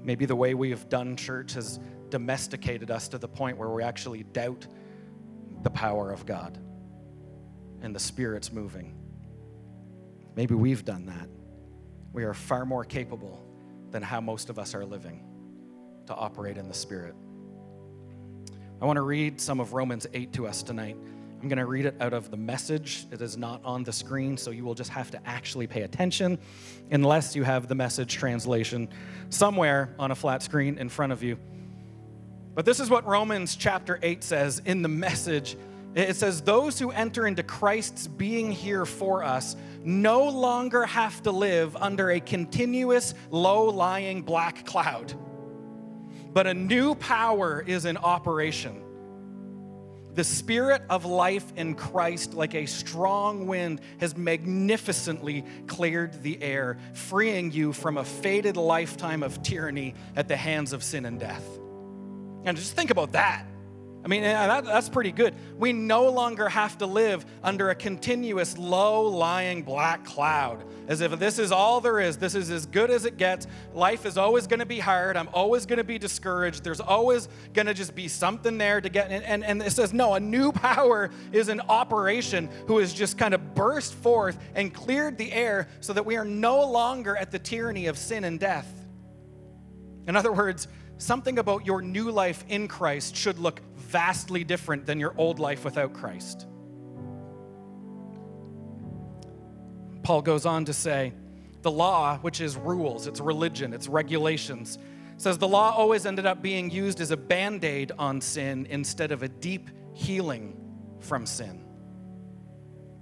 Maybe 0.04 0.26
the 0.26 0.36
way 0.36 0.54
we 0.54 0.70
have 0.70 0.88
done 0.88 1.16
church 1.16 1.54
has 1.54 1.80
domesticated 2.14 2.92
us 2.92 3.08
to 3.08 3.18
the 3.18 3.26
point 3.26 3.58
where 3.58 3.70
we 3.70 3.82
actually 3.82 4.22
doubt 4.22 4.68
the 5.64 5.70
power 5.70 6.12
of 6.12 6.24
God 6.24 6.56
and 7.82 7.92
the 7.92 7.98
Spirit's 7.98 8.52
moving. 8.52 8.94
Maybe 10.36 10.54
we've 10.54 10.84
done 10.84 11.06
that. 11.06 11.28
We 12.12 12.22
are 12.22 12.32
far 12.32 12.64
more 12.66 12.84
capable 12.84 13.44
than 13.90 14.00
how 14.00 14.20
most 14.20 14.48
of 14.48 14.60
us 14.60 14.76
are 14.76 14.84
living 14.84 15.24
to 16.06 16.14
operate 16.14 16.56
in 16.56 16.68
the 16.68 16.74
Spirit. 16.74 17.16
I 18.80 18.84
want 18.84 18.98
to 18.98 19.02
read 19.02 19.40
some 19.40 19.58
of 19.58 19.72
Romans 19.72 20.06
8 20.14 20.32
to 20.34 20.46
us 20.46 20.62
tonight. 20.62 20.96
I'm 21.42 21.48
going 21.48 21.58
to 21.58 21.66
read 21.66 21.86
it 21.86 21.96
out 21.98 22.12
of 22.12 22.30
the 22.30 22.36
message. 22.36 23.06
It 23.10 23.20
is 23.20 23.36
not 23.36 23.60
on 23.64 23.82
the 23.82 23.92
screen, 23.92 24.36
so 24.36 24.52
you 24.52 24.64
will 24.64 24.76
just 24.76 24.90
have 24.90 25.10
to 25.10 25.20
actually 25.26 25.66
pay 25.66 25.82
attention 25.82 26.38
unless 26.92 27.34
you 27.34 27.42
have 27.42 27.66
the 27.66 27.74
message 27.74 28.14
translation 28.14 28.88
somewhere 29.30 29.96
on 29.98 30.12
a 30.12 30.14
flat 30.14 30.44
screen 30.44 30.78
in 30.78 30.88
front 30.88 31.10
of 31.10 31.20
you. 31.20 31.36
But 32.54 32.64
this 32.64 32.78
is 32.78 32.88
what 32.88 33.04
Romans 33.04 33.56
chapter 33.56 33.98
8 34.02 34.22
says 34.22 34.62
in 34.64 34.82
the 34.82 34.88
message. 34.88 35.56
It 35.94 36.16
says, 36.16 36.40
Those 36.40 36.78
who 36.78 36.90
enter 36.90 37.26
into 37.26 37.42
Christ's 37.42 38.06
being 38.06 38.50
here 38.50 38.86
for 38.86 39.24
us 39.24 39.56
no 39.82 40.28
longer 40.28 40.86
have 40.86 41.22
to 41.24 41.30
live 41.30 41.76
under 41.76 42.10
a 42.10 42.20
continuous, 42.20 43.14
low 43.30 43.66
lying 43.66 44.22
black 44.22 44.64
cloud, 44.64 45.14
but 46.32 46.46
a 46.46 46.54
new 46.54 46.94
power 46.94 47.62
is 47.66 47.84
in 47.84 47.96
operation. 47.96 48.80
The 50.14 50.24
spirit 50.24 50.82
of 50.88 51.04
life 51.04 51.52
in 51.56 51.74
Christ, 51.74 52.34
like 52.34 52.54
a 52.54 52.66
strong 52.66 53.48
wind, 53.48 53.80
has 53.98 54.16
magnificently 54.16 55.44
cleared 55.66 56.22
the 56.22 56.40
air, 56.40 56.78
freeing 56.92 57.50
you 57.50 57.72
from 57.72 57.98
a 57.98 58.04
faded 58.04 58.56
lifetime 58.56 59.24
of 59.24 59.42
tyranny 59.42 59.94
at 60.14 60.28
the 60.28 60.36
hands 60.36 60.72
of 60.72 60.84
sin 60.84 61.04
and 61.04 61.18
death. 61.18 61.44
And 62.44 62.56
just 62.56 62.76
think 62.76 62.90
about 62.90 63.12
that. 63.12 63.46
I 64.04 64.06
mean, 64.06 64.22
that, 64.22 64.66
that's 64.66 64.90
pretty 64.90 65.12
good. 65.12 65.34
We 65.56 65.72
no 65.72 66.10
longer 66.10 66.46
have 66.50 66.76
to 66.78 66.86
live 66.86 67.24
under 67.42 67.70
a 67.70 67.74
continuous 67.74 68.58
low 68.58 69.04
lying 69.04 69.62
black 69.62 70.04
cloud 70.04 70.62
as 70.88 71.00
if 71.00 71.18
this 71.18 71.38
is 71.38 71.50
all 71.50 71.80
there 71.80 71.98
is. 72.00 72.18
This 72.18 72.34
is 72.34 72.50
as 72.50 72.66
good 72.66 72.90
as 72.90 73.06
it 73.06 73.16
gets. 73.16 73.46
Life 73.72 74.04
is 74.04 74.18
always 74.18 74.46
going 74.46 74.60
to 74.60 74.66
be 74.66 74.78
hard. 74.78 75.16
I'm 75.16 75.30
always 75.32 75.64
going 75.64 75.78
to 75.78 75.84
be 75.84 75.98
discouraged. 75.98 76.62
There's 76.62 76.80
always 76.80 77.30
going 77.54 77.64
to 77.64 77.72
just 77.72 77.94
be 77.94 78.06
something 78.08 78.58
there 78.58 78.82
to 78.82 78.90
get. 78.90 79.10
And, 79.10 79.24
and, 79.24 79.42
and 79.42 79.62
it 79.62 79.72
says, 79.72 79.94
no, 79.94 80.12
a 80.12 80.20
new 80.20 80.52
power 80.52 81.10
is 81.32 81.48
in 81.48 81.62
operation 81.62 82.50
who 82.66 82.78
has 82.80 82.92
just 82.92 83.16
kind 83.16 83.32
of 83.32 83.54
burst 83.54 83.94
forth 83.94 84.38
and 84.54 84.74
cleared 84.74 85.16
the 85.16 85.32
air 85.32 85.66
so 85.80 85.94
that 85.94 86.04
we 86.04 86.18
are 86.18 86.26
no 86.26 86.62
longer 86.70 87.16
at 87.16 87.30
the 87.30 87.38
tyranny 87.38 87.86
of 87.86 87.96
sin 87.96 88.24
and 88.24 88.38
death. 88.38 88.70
In 90.06 90.14
other 90.14 90.32
words, 90.32 90.68
something 91.04 91.38
about 91.38 91.66
your 91.66 91.82
new 91.82 92.10
life 92.10 92.44
in 92.48 92.66
Christ 92.66 93.14
should 93.14 93.38
look 93.38 93.60
vastly 93.76 94.44
different 94.44 94.86
than 94.86 94.98
your 94.98 95.14
old 95.16 95.38
life 95.38 95.64
without 95.64 95.92
Christ. 95.92 96.46
Paul 100.02 100.22
goes 100.22 100.46
on 100.46 100.64
to 100.66 100.72
say, 100.72 101.12
the 101.62 101.70
law, 101.70 102.18
which 102.18 102.40
is 102.40 102.56
rules, 102.56 103.06
it's 103.06 103.20
religion, 103.20 103.72
it's 103.72 103.88
regulations, 103.88 104.78
says 105.16 105.38
the 105.38 105.48
law 105.48 105.70
always 105.70 106.04
ended 106.04 106.26
up 106.26 106.42
being 106.42 106.70
used 106.70 107.00
as 107.00 107.10
a 107.10 107.16
band 107.16 107.64
aid 107.64 107.92
on 107.98 108.20
sin 108.20 108.66
instead 108.68 109.12
of 109.12 109.22
a 109.22 109.28
deep 109.28 109.70
healing 109.94 110.60
from 111.00 111.24
sin. 111.24 111.64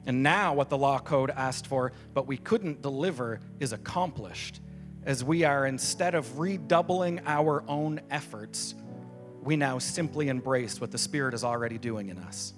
And 0.07 0.23
now, 0.23 0.55
what 0.55 0.69
the 0.69 0.79
law 0.79 0.99
code 0.99 1.31
asked 1.31 1.67
for, 1.67 1.93
but 2.13 2.27
we 2.27 2.37
couldn't 2.37 2.83
deliver, 2.83 3.41
is 3.61 3.73
accomplished 3.73 4.61
as 5.05 5.25
we 5.25 5.45
are, 5.45 5.67
instead 5.67 6.15
of 6.15 6.39
redoubling 6.39 7.21
our 7.27 7.65
own 7.69 8.01
efforts, 8.11 8.75
we 9.43 9.57
now 9.57 9.79
simply 9.79 10.29
embrace 10.29 10.81
what 10.81 10.91
the 10.91 10.99
Spirit 10.99 11.35
is 11.35 11.45
already 11.45 11.79
doing 11.79 12.09
in 12.09 12.19
us. 12.19 12.55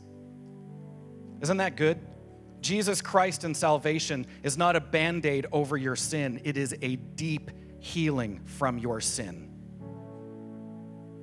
Isn't 1.41 1.57
that 1.59 1.77
good? 1.77 1.99
Jesus 2.61 3.03
Christ 3.03 3.45
and 3.45 3.57
salvation 3.57 4.27
is 4.43 4.57
not 4.57 4.77
a 4.77 4.81
band 4.81 5.27
aid 5.27 5.47
over 5.53 5.77
your 5.77 5.97
sin, 5.97 6.41
it 6.45 6.57
is 6.57 6.75
a 6.83 6.97
deep 6.97 7.51
healing 7.79 8.41
from 8.45 8.79
your 8.79 9.01
sin. 9.01 9.51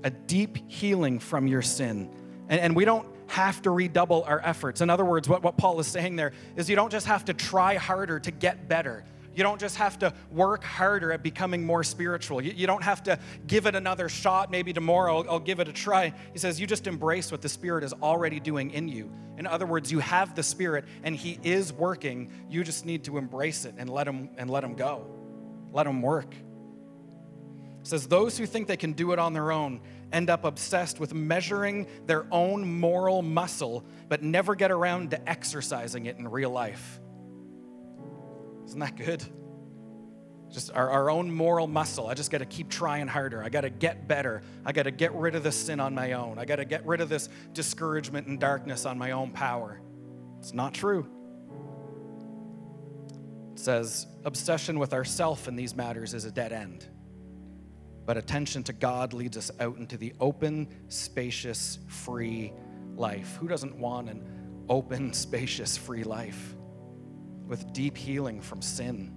a 0.04 0.10
deep 0.10 0.58
healing 0.70 1.20
from 1.20 1.48
your 1.48 1.62
sin. 1.62 2.10
And, 2.50 2.60
and 2.60 2.76
we 2.76 2.86
don't 2.86 3.08
have 3.28 3.62
to 3.62 3.72
redouble 3.72 4.24
our 4.24 4.42
efforts. 4.44 4.82
In 4.82 4.90
other 4.90 5.06
words, 5.06 5.30
what, 5.30 5.44
what 5.44 5.58
Paul 5.58 5.80
is 5.80 5.88
saying 5.88 6.16
there 6.16 6.34
is 6.56 6.70
you 6.70 6.76
don't 6.76 6.92
just 6.92 7.08
have 7.08 7.26
to 7.26 7.34
try 7.34 7.76
harder 7.76 8.20
to 8.20 8.32
get 8.32 8.68
better. 8.68 9.06
You 9.34 9.44
don't 9.44 9.60
just 9.60 9.78
have 9.78 9.98
to 10.00 10.14
work 10.30 10.64
harder 10.64 11.12
at 11.12 11.24
becoming 11.24 11.66
more 11.66 11.84
spiritual. 11.84 12.42
You, 12.42 12.52
you 12.52 12.68
don't 12.68 12.84
have 12.84 13.02
to 13.04 13.18
give 13.48 13.66
it 13.66 13.76
another 13.76 14.10
shot. 14.10 14.52
Maybe 14.52 14.74
tomorrow 14.74 15.20
I'll, 15.20 15.32
I'll 15.32 15.40
give 15.40 15.60
it 15.60 15.68
a 15.68 15.74
try. 15.74 16.14
He 16.34 16.40
says, 16.40 16.60
You 16.60 16.68
just 16.68 16.88
embrace 16.88 17.32
what 17.32 17.42
the 17.42 17.50
Spirit 17.50 17.84
is 17.84 17.94
already 17.94 18.40
doing 18.40 18.72
in 18.72 18.88
you. 18.90 19.12
In 19.38 19.48
other 19.48 19.66
words, 19.66 19.92
you 19.92 20.00
have 20.00 20.36
the 20.36 20.44
Spirit 20.44 20.86
and 21.04 21.16
He 21.16 21.40
is 21.44 21.72
working. 21.72 22.32
You 22.50 22.64
just 22.64 22.86
need 22.86 23.06
to 23.06 23.18
embrace 23.18 23.66
it 23.66 23.76
and 23.78 23.90
let 23.90 24.08
Him, 24.08 24.30
and 24.38 24.50
let 24.50 24.64
him 24.64 24.76
go. 24.76 25.06
Let 25.72 25.88
Him 25.88 26.02
work. 26.02 26.36
Says, 27.84 28.08
Those 28.08 28.38
who 28.38 28.46
think 28.46 28.68
they 28.68 28.78
can 28.78 28.94
do 28.94 29.14
it 29.14 29.20
on 29.20 29.34
their 29.34 29.52
own 29.52 29.82
end 30.12 30.30
up 30.30 30.44
obsessed 30.44 31.00
with 31.00 31.14
measuring 31.14 31.88
their 32.06 32.26
own 32.32 32.80
moral 32.80 33.22
muscle, 33.22 33.86
but 34.10 34.22
never 34.22 34.56
get 34.56 34.72
around 34.72 35.12
to 35.12 35.30
exercising 35.30 36.06
it 36.06 36.18
in 36.18 36.28
real 36.28 36.50
life. 36.50 37.00
Isn't 38.72 38.80
that 38.80 38.96
good? 38.96 39.22
Just 40.50 40.72
our, 40.72 40.90
our 40.90 41.10
own 41.10 41.30
moral 41.30 41.68
muscle. 41.68 42.08
I 42.08 42.14
just 42.14 42.32
got 42.32 42.38
to 42.38 42.46
keep 42.46 42.70
trying 42.70 43.10
harder. 43.10 43.44
I 43.44 43.50
got 43.50 43.62
to 43.62 43.70
get 43.70 44.08
better. 44.08 44.44
I 44.66 44.72
got 44.72 44.84
to 44.84 44.92
get 44.92 45.14
rid 45.14 45.36
of 45.36 45.44
this 45.44 45.58
sin 45.58 45.82
on 45.82 45.94
my 45.94 46.14
own. 46.14 46.40
I 46.40 46.46
got 46.46 46.56
to 46.56 46.64
get 46.64 46.88
rid 46.88 47.02
of 47.02 47.10
this 47.10 47.28
discouragement 47.52 48.28
and 48.28 48.40
darkness 48.40 48.86
on 48.86 48.98
my 48.98 49.12
own 49.12 49.32
power. 49.32 49.82
It's 50.40 50.54
not 50.54 50.74
true. 50.74 51.06
It 53.52 53.60
says 53.60 54.08
obsession 54.24 54.80
with 54.80 54.94
ourself 54.94 55.50
in 55.50 55.58
these 55.58 55.76
matters 55.76 56.14
is 56.14 56.24
a 56.24 56.32
dead 56.32 56.54
end. 56.54 56.88
But 58.06 58.16
attention 58.16 58.64
to 58.64 58.74
God 58.74 59.12
leads 59.12 59.36
us 59.36 59.52
out 59.60 59.76
into 59.80 59.98
the 59.98 60.14
open, 60.22 60.70
spacious, 60.88 61.80
free 61.88 62.54
life. 62.96 63.36
Who 63.42 63.50
doesn't 63.50 63.76
want 63.76 64.10
an 64.10 64.64
open, 64.70 65.12
spacious, 65.28 65.76
free 65.76 66.06
life 66.06 66.56
with 67.52 67.74
deep 67.74 67.98
healing 67.98 68.42
from 68.42 68.62
sin? 68.62 69.14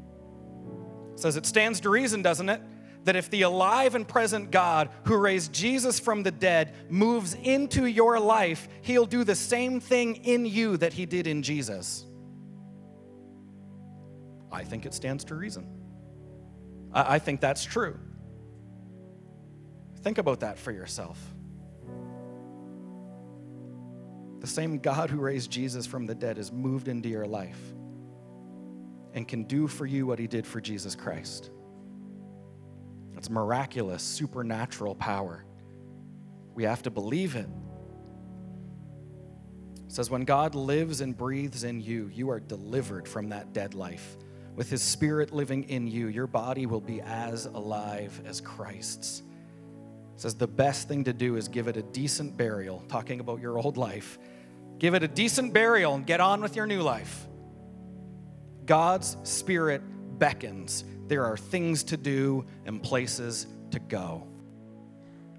It 1.14 1.20
says 1.20 1.36
it 1.36 1.46
stands 1.46 1.80
to 1.80 1.88
reason, 1.88 2.20
doesn't 2.20 2.48
it? 2.48 2.60
That 3.04 3.14
if 3.14 3.30
the 3.30 3.42
alive 3.42 3.94
and 3.94 4.06
present 4.06 4.50
God 4.50 4.90
who 5.04 5.16
raised 5.16 5.52
Jesus 5.52 6.00
from 6.00 6.24
the 6.24 6.32
dead 6.32 6.74
moves 6.90 7.34
into 7.34 7.86
your 7.86 8.18
life, 8.18 8.66
he'll 8.82 9.06
do 9.06 9.22
the 9.22 9.36
same 9.36 9.78
thing 9.78 10.16
in 10.16 10.46
you 10.46 10.76
that 10.78 10.92
he 10.92 11.06
did 11.06 11.28
in 11.28 11.42
Jesus. 11.42 12.04
I 14.50 14.64
think 14.64 14.84
it 14.84 14.94
stands 14.94 15.24
to 15.26 15.36
reason. 15.36 15.68
I, 16.92 17.18
think 17.18 17.40
that's 17.40 17.64
true. 17.64 17.98
Think 20.02 20.18
about 20.18 20.40
that 20.40 20.58
for 20.58 20.72
yourself. 20.72 21.18
The 24.40 24.46
same 24.46 24.78
God 24.78 25.10
who 25.10 25.18
raised 25.18 25.50
Jesus 25.50 25.86
from 25.86 26.06
the 26.06 26.14
dead 26.14 26.36
has 26.36 26.52
moved 26.52 26.88
into 26.88 27.08
your 27.08 27.26
life 27.26 27.74
and 29.14 29.26
can 29.26 29.44
do 29.44 29.66
for 29.66 29.86
you 29.86 30.06
what 30.06 30.18
he 30.18 30.26
did 30.26 30.46
for 30.46 30.60
Jesus 30.60 30.94
Christ. 30.94 31.50
It's 33.16 33.30
miraculous, 33.30 34.02
supernatural 34.02 34.94
power. 34.94 35.44
We 36.54 36.64
have 36.64 36.82
to 36.82 36.90
believe 36.90 37.36
it. 37.36 37.48
It 39.86 39.92
says, 39.92 40.10
when 40.10 40.24
God 40.24 40.54
lives 40.54 41.00
and 41.00 41.16
breathes 41.16 41.64
in 41.64 41.80
you, 41.80 42.10
you 42.12 42.30
are 42.30 42.40
delivered 42.40 43.08
from 43.08 43.30
that 43.30 43.52
dead 43.52 43.74
life. 43.74 44.16
With 44.56 44.68
his 44.68 44.82
spirit 44.82 45.32
living 45.32 45.64
in 45.64 45.86
you, 45.86 46.08
your 46.08 46.26
body 46.26 46.66
will 46.66 46.80
be 46.80 47.00
as 47.00 47.46
alive 47.46 48.20
as 48.26 48.40
Christ's 48.40 49.22
says 50.16 50.34
the 50.34 50.46
best 50.46 50.88
thing 50.88 51.04
to 51.04 51.12
do 51.12 51.36
is 51.36 51.48
give 51.48 51.68
it 51.68 51.76
a 51.76 51.82
decent 51.82 52.36
burial, 52.36 52.82
talking 52.88 53.20
about 53.20 53.40
your 53.40 53.58
old 53.58 53.76
life. 53.76 54.18
Give 54.78 54.94
it 54.94 55.02
a 55.02 55.08
decent 55.08 55.52
burial 55.52 55.94
and 55.94 56.06
get 56.06 56.20
on 56.20 56.40
with 56.40 56.56
your 56.56 56.66
new 56.66 56.82
life. 56.82 57.26
God's 58.66 59.16
Spirit 59.22 59.82
beckons. 60.18 60.84
There 61.06 61.24
are 61.24 61.36
things 61.36 61.82
to 61.84 61.96
do 61.96 62.46
and 62.64 62.82
places 62.82 63.46
to 63.70 63.78
go. 63.78 64.26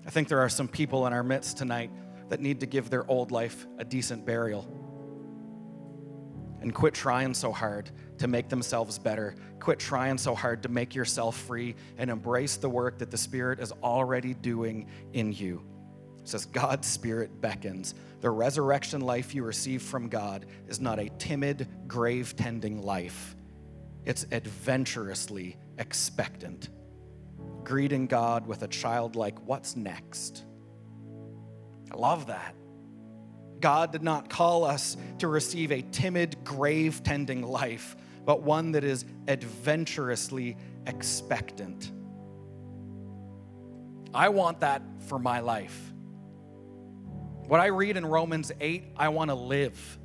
I 0.06 0.12
think 0.12 0.28
there 0.28 0.40
are 0.40 0.50
some 0.50 0.68
people 0.68 1.08
in 1.08 1.14
our 1.14 1.24
midst 1.24 1.58
tonight 1.58 1.90
that 2.30 2.40
need 2.40 2.60
to 2.60 2.66
give 2.66 2.90
their 2.90 3.10
old 3.10 3.32
life 3.32 3.66
a 3.78 3.84
decent 3.84 4.26
burial 4.26 4.68
and 6.62 6.74
quit 6.74 6.94
trying 6.94 7.34
so 7.34 7.52
hard 7.52 7.92
to 8.18 8.28
make 8.28 8.50
themselves 8.50 8.98
better. 8.98 9.36
Quit 9.60 9.78
trying 9.78 10.18
so 10.18 10.34
hard 10.34 10.64
to 10.64 10.70
make 10.70 10.96
yourself 10.96 11.38
free 11.38 11.76
and 11.98 12.10
embrace 12.10 12.58
the 12.58 12.70
work 12.70 12.98
that 12.98 13.12
the 13.12 13.18
Spirit 13.18 13.60
is 13.60 13.72
already 13.84 14.34
doing 14.34 14.88
in 15.14 15.32
you. 15.32 15.62
It 16.26 16.30
says, 16.30 16.48
God's 16.48 16.88
Spirit 16.88 17.40
beckons. 17.40 17.94
The 18.22 18.32
resurrection 18.32 19.02
life 19.02 19.36
you 19.36 19.44
receive 19.44 19.84
from 19.84 20.10
God 20.10 20.48
is 20.68 20.80
not 20.80 20.98
a 20.98 21.10
timid, 21.20 21.68
grave 21.88 22.36
tending 22.36 22.82
life, 22.82 23.36
it's 24.06 24.26
adventurously 24.32 25.56
expectant. 25.78 26.70
Greeting 27.64 28.08
God 28.08 28.48
with 28.48 28.64
a 28.64 28.68
childlike, 28.68 29.38
What's 29.46 29.76
next? 29.76 30.46
I 31.92 31.96
love 31.96 32.26
that. 32.26 32.56
God 33.60 33.92
did 33.92 34.02
not 34.02 34.28
call 34.28 34.64
us 34.64 34.98
to 35.20 35.28
receive 35.28 35.72
a 35.72 35.84
timid, 35.84 36.44
grave 36.44 37.04
tending 37.04 37.44
life, 37.44 37.96
but 38.26 38.42
one 38.42 38.72
that 38.72 38.84
is 38.84 39.06
adventurously 39.28 40.58
expectant. 40.88 41.92
I 44.12 44.30
want 44.30 44.62
that 44.62 44.82
for 45.08 45.20
my 45.20 45.42
life. 45.42 45.92
What 47.48 47.60
I 47.60 47.68
read 47.68 47.96
in 47.96 48.06
Romans 48.06 48.52
8, 48.60 48.86
I 48.98 49.10
want 49.10 49.30
to 49.30 49.36
live. 49.36 50.00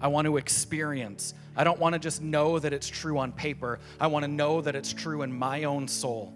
I 0.00 0.06
want 0.08 0.26
to 0.26 0.36
experience. 0.36 1.34
I 1.56 1.64
don't 1.64 1.80
want 1.80 1.94
to 1.94 1.98
just 1.98 2.22
know 2.22 2.58
that 2.60 2.72
it's 2.72 2.88
true 2.88 3.18
on 3.18 3.32
paper. 3.32 3.80
I 3.98 4.06
want 4.06 4.24
to 4.24 4.30
know 4.30 4.60
that 4.60 4.76
it's 4.76 4.92
true 4.92 5.22
in 5.22 5.32
my 5.32 5.64
own 5.64 5.88
soul. 5.88 6.32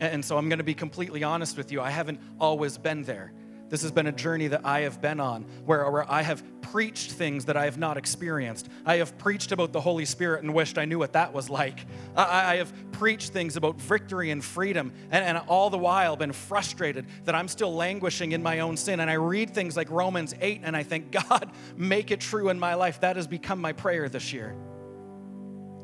And 0.00 0.24
so 0.24 0.38
I'm 0.38 0.48
going 0.48 0.58
to 0.58 0.64
be 0.64 0.74
completely 0.74 1.22
honest 1.22 1.58
with 1.58 1.70
you. 1.70 1.82
I 1.82 1.90
haven't 1.90 2.20
always 2.40 2.78
been 2.78 3.02
there. 3.02 3.32
This 3.72 3.80
has 3.80 3.90
been 3.90 4.06
a 4.06 4.12
journey 4.12 4.48
that 4.48 4.66
I 4.66 4.80
have 4.80 5.00
been 5.00 5.18
on 5.18 5.46
where, 5.64 5.90
where 5.90 6.12
I 6.12 6.20
have 6.20 6.44
preached 6.60 7.12
things 7.12 7.46
that 7.46 7.56
I 7.56 7.64
have 7.64 7.78
not 7.78 7.96
experienced. 7.96 8.68
I 8.84 8.96
have 8.96 9.16
preached 9.16 9.50
about 9.50 9.72
the 9.72 9.80
Holy 9.80 10.04
Spirit 10.04 10.42
and 10.42 10.52
wished 10.52 10.76
I 10.76 10.84
knew 10.84 10.98
what 10.98 11.14
that 11.14 11.32
was 11.32 11.48
like. 11.48 11.86
I, 12.14 12.52
I 12.52 12.56
have 12.56 12.70
preached 12.92 13.32
things 13.32 13.56
about 13.56 13.80
victory 13.80 14.30
and 14.30 14.44
freedom, 14.44 14.92
and, 15.10 15.24
and 15.24 15.38
all 15.48 15.70
the 15.70 15.78
while 15.78 16.16
been 16.16 16.34
frustrated 16.34 17.06
that 17.24 17.34
I'm 17.34 17.48
still 17.48 17.74
languishing 17.74 18.32
in 18.32 18.42
my 18.42 18.60
own 18.60 18.76
sin. 18.76 19.00
And 19.00 19.10
I 19.10 19.14
read 19.14 19.54
things 19.54 19.74
like 19.74 19.90
Romans 19.90 20.34
8 20.38 20.60
and 20.64 20.76
I 20.76 20.82
think, 20.82 21.10
God, 21.30 21.50
make 21.74 22.10
it 22.10 22.20
true 22.20 22.50
in 22.50 22.60
my 22.60 22.74
life. 22.74 23.00
That 23.00 23.16
has 23.16 23.26
become 23.26 23.58
my 23.58 23.72
prayer 23.72 24.06
this 24.10 24.34
year. 24.34 24.54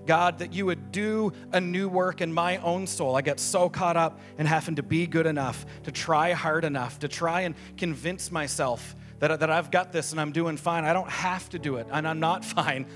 God, 0.09 0.39
that 0.39 0.55
you 0.55 0.65
would 0.65 0.91
do 0.91 1.35
a 1.53 1.61
new 1.61 1.87
work 1.87 2.23
in 2.23 2.33
my 2.33 2.57
own 2.57 2.87
soul. 2.87 3.15
I 3.15 3.21
get 3.21 3.39
so 3.39 3.69
caught 3.69 3.99
up 3.99 4.19
in 4.39 4.47
having 4.47 4.77
to 4.77 4.83
be 4.83 5.07
good 5.07 5.27
enough, 5.27 5.67
to 5.83 5.93
try 5.93 6.33
hard 6.33 6.65
enough, 6.65 6.99
to 7.01 7.09
try 7.09 7.43
and 7.43 7.55
convince 7.77 8.33
myself 8.33 8.97
that, 9.19 9.39
that 9.39 9.51
I've 9.51 9.71
got 9.71 9.93
this 9.93 10.13
and 10.13 10.21
I'm 10.21 10.33
doing 10.33 10.57
fine. 10.57 10.87
I 10.87 10.95
don't 10.95 11.11
have 11.11 11.51
to 11.51 11.59
do 11.59 11.77
it, 11.77 11.89
and 11.93 12.09
I'm 12.09 12.21
not 12.21 12.43
fine. 12.57 12.87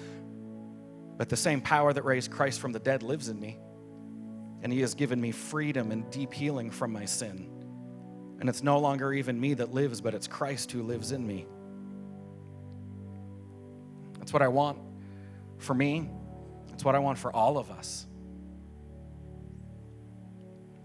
But 1.19 1.29
the 1.29 1.37
same 1.37 1.61
power 1.61 1.93
that 1.93 2.03
raised 2.03 2.31
Christ 2.31 2.61
from 2.61 2.73
the 2.73 2.81
dead 2.81 3.03
lives 3.03 3.29
in 3.29 3.39
me. 3.39 3.59
And 4.63 4.73
He 4.73 4.81
has 4.81 4.95
given 4.95 5.21
me 5.21 5.33
freedom 5.33 5.93
and 5.93 6.11
deep 6.11 6.33
healing 6.33 6.71
from 6.71 6.93
my 6.93 7.05
sin. 7.05 7.51
And 8.41 8.49
it's 8.49 8.63
no 8.63 8.79
longer 8.79 9.13
even 9.13 9.39
me 9.39 9.53
that 9.55 9.75
lives, 9.75 10.01
but 10.01 10.15
it's 10.15 10.27
Christ 10.27 10.73
who 10.73 10.83
lives 10.83 11.13
in 11.13 11.27
me. 11.27 11.45
That's 14.19 14.33
what 14.33 14.41
I 14.41 14.49
want 14.49 14.79
for 15.59 15.75
me. 15.75 16.09
It's 16.73 16.85
what 16.85 16.95
I 16.95 16.99
want 16.99 17.19
for 17.19 17.35
all 17.35 17.59
of 17.59 17.71
us. 17.71 18.07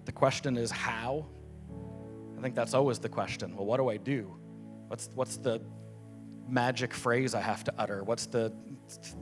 The 0.05 0.11
question 0.11 0.57
is 0.57 0.71
how? 0.71 1.25
I 2.37 2.41
think 2.41 2.55
that's 2.55 2.73
always 2.73 2.99
the 2.99 3.09
question. 3.09 3.55
Well, 3.55 3.65
what 3.65 3.77
do 3.77 3.89
I 3.89 3.97
do? 3.97 4.33
What's, 4.87 5.09
what's 5.15 5.37
the 5.37 5.61
magic 6.47 6.93
phrase 6.93 7.33
I 7.33 7.41
have 7.41 7.63
to 7.65 7.73
utter? 7.77 8.03
What's 8.03 8.25
the 8.25 8.53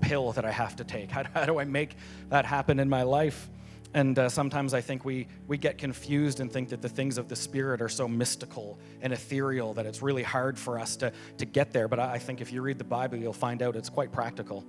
pill 0.02 0.32
that 0.34 0.46
I 0.46 0.52
have 0.52 0.76
to 0.76 0.84
take? 0.84 1.10
How, 1.16 1.24
how 1.34 1.46
do 1.46 1.60
I 1.60 1.64
make 1.64 1.96
that 2.30 2.46
happen 2.46 2.80
in 2.80 2.88
my 2.88 3.04
life? 3.04 3.50
And 3.96 4.20
uh, 4.20 4.28
sometimes 4.28 4.74
I 4.74 4.82
think 4.82 5.06
we, 5.06 5.28
we 5.48 5.58
get 5.58 5.78
confused 5.78 6.42
and 6.42 6.52
think 6.52 6.70
that 6.70 6.82
the 6.82 6.90
things 6.90 7.18
of 7.18 7.30
the 7.30 7.36
Spirit 7.36 7.82
are 7.82 7.88
so 7.88 8.10
mystical 8.10 8.78
and 9.02 9.14
ethereal 9.14 9.74
that 9.74 9.86
it's 9.86 10.02
really 10.02 10.22
hard 10.22 10.60
for 10.60 10.78
us 10.78 10.98
to, 10.98 11.14
to 11.38 11.46
get 11.46 11.72
there. 11.72 11.88
But 11.88 12.00
I 12.00 12.20
think 12.20 12.42
if 12.42 12.52
you 12.52 12.62
read 12.62 12.78
the 12.78 12.84
Bible, 12.84 13.18
you'll 13.18 13.32
find 13.32 13.62
out 13.62 13.78
it's 13.78 13.90
quite 13.90 14.12
practical. 14.12 14.66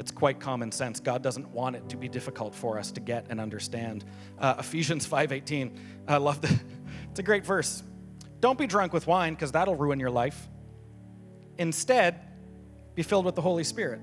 It's 0.00 0.10
quite 0.10 0.40
common 0.40 0.72
sense. 0.72 0.98
God 0.98 1.22
doesn't 1.22 1.46
want 1.50 1.76
it 1.76 1.86
to 1.90 1.98
be 1.98 2.08
difficult 2.08 2.54
for 2.54 2.78
us 2.78 2.90
to 2.92 3.00
get 3.00 3.26
and 3.28 3.38
understand. 3.38 4.06
Uh, 4.38 4.54
Ephesians 4.58 5.06
5:18. 5.06 5.76
I 6.08 6.16
love 6.16 6.40
that. 6.40 6.50
It's 7.10 7.18
a 7.18 7.24
great 7.24 7.44
verse. 7.44 7.82
Don't 8.38 8.56
be 8.56 8.68
drunk 8.68 8.92
with 8.92 9.08
wine 9.08 9.34
because 9.34 9.50
that'll 9.50 9.74
ruin 9.74 9.98
your 9.98 10.10
life. 10.10 10.48
Instead, 11.58 12.20
be 12.94 13.02
filled 13.02 13.24
with 13.24 13.34
the 13.34 13.42
Holy 13.42 13.64
Spirit. 13.64 14.00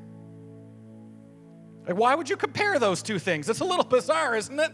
Like, 1.88 1.96
why 1.96 2.16
would 2.16 2.30
you 2.30 2.36
compare 2.36 2.80
those 2.80 3.02
two 3.02 3.18
things? 3.18 3.48
It's 3.48 3.62
a 3.62 3.66
little 3.66 3.86
bizarre, 3.98 4.36
isn't 4.36 4.60
it? 4.60 4.72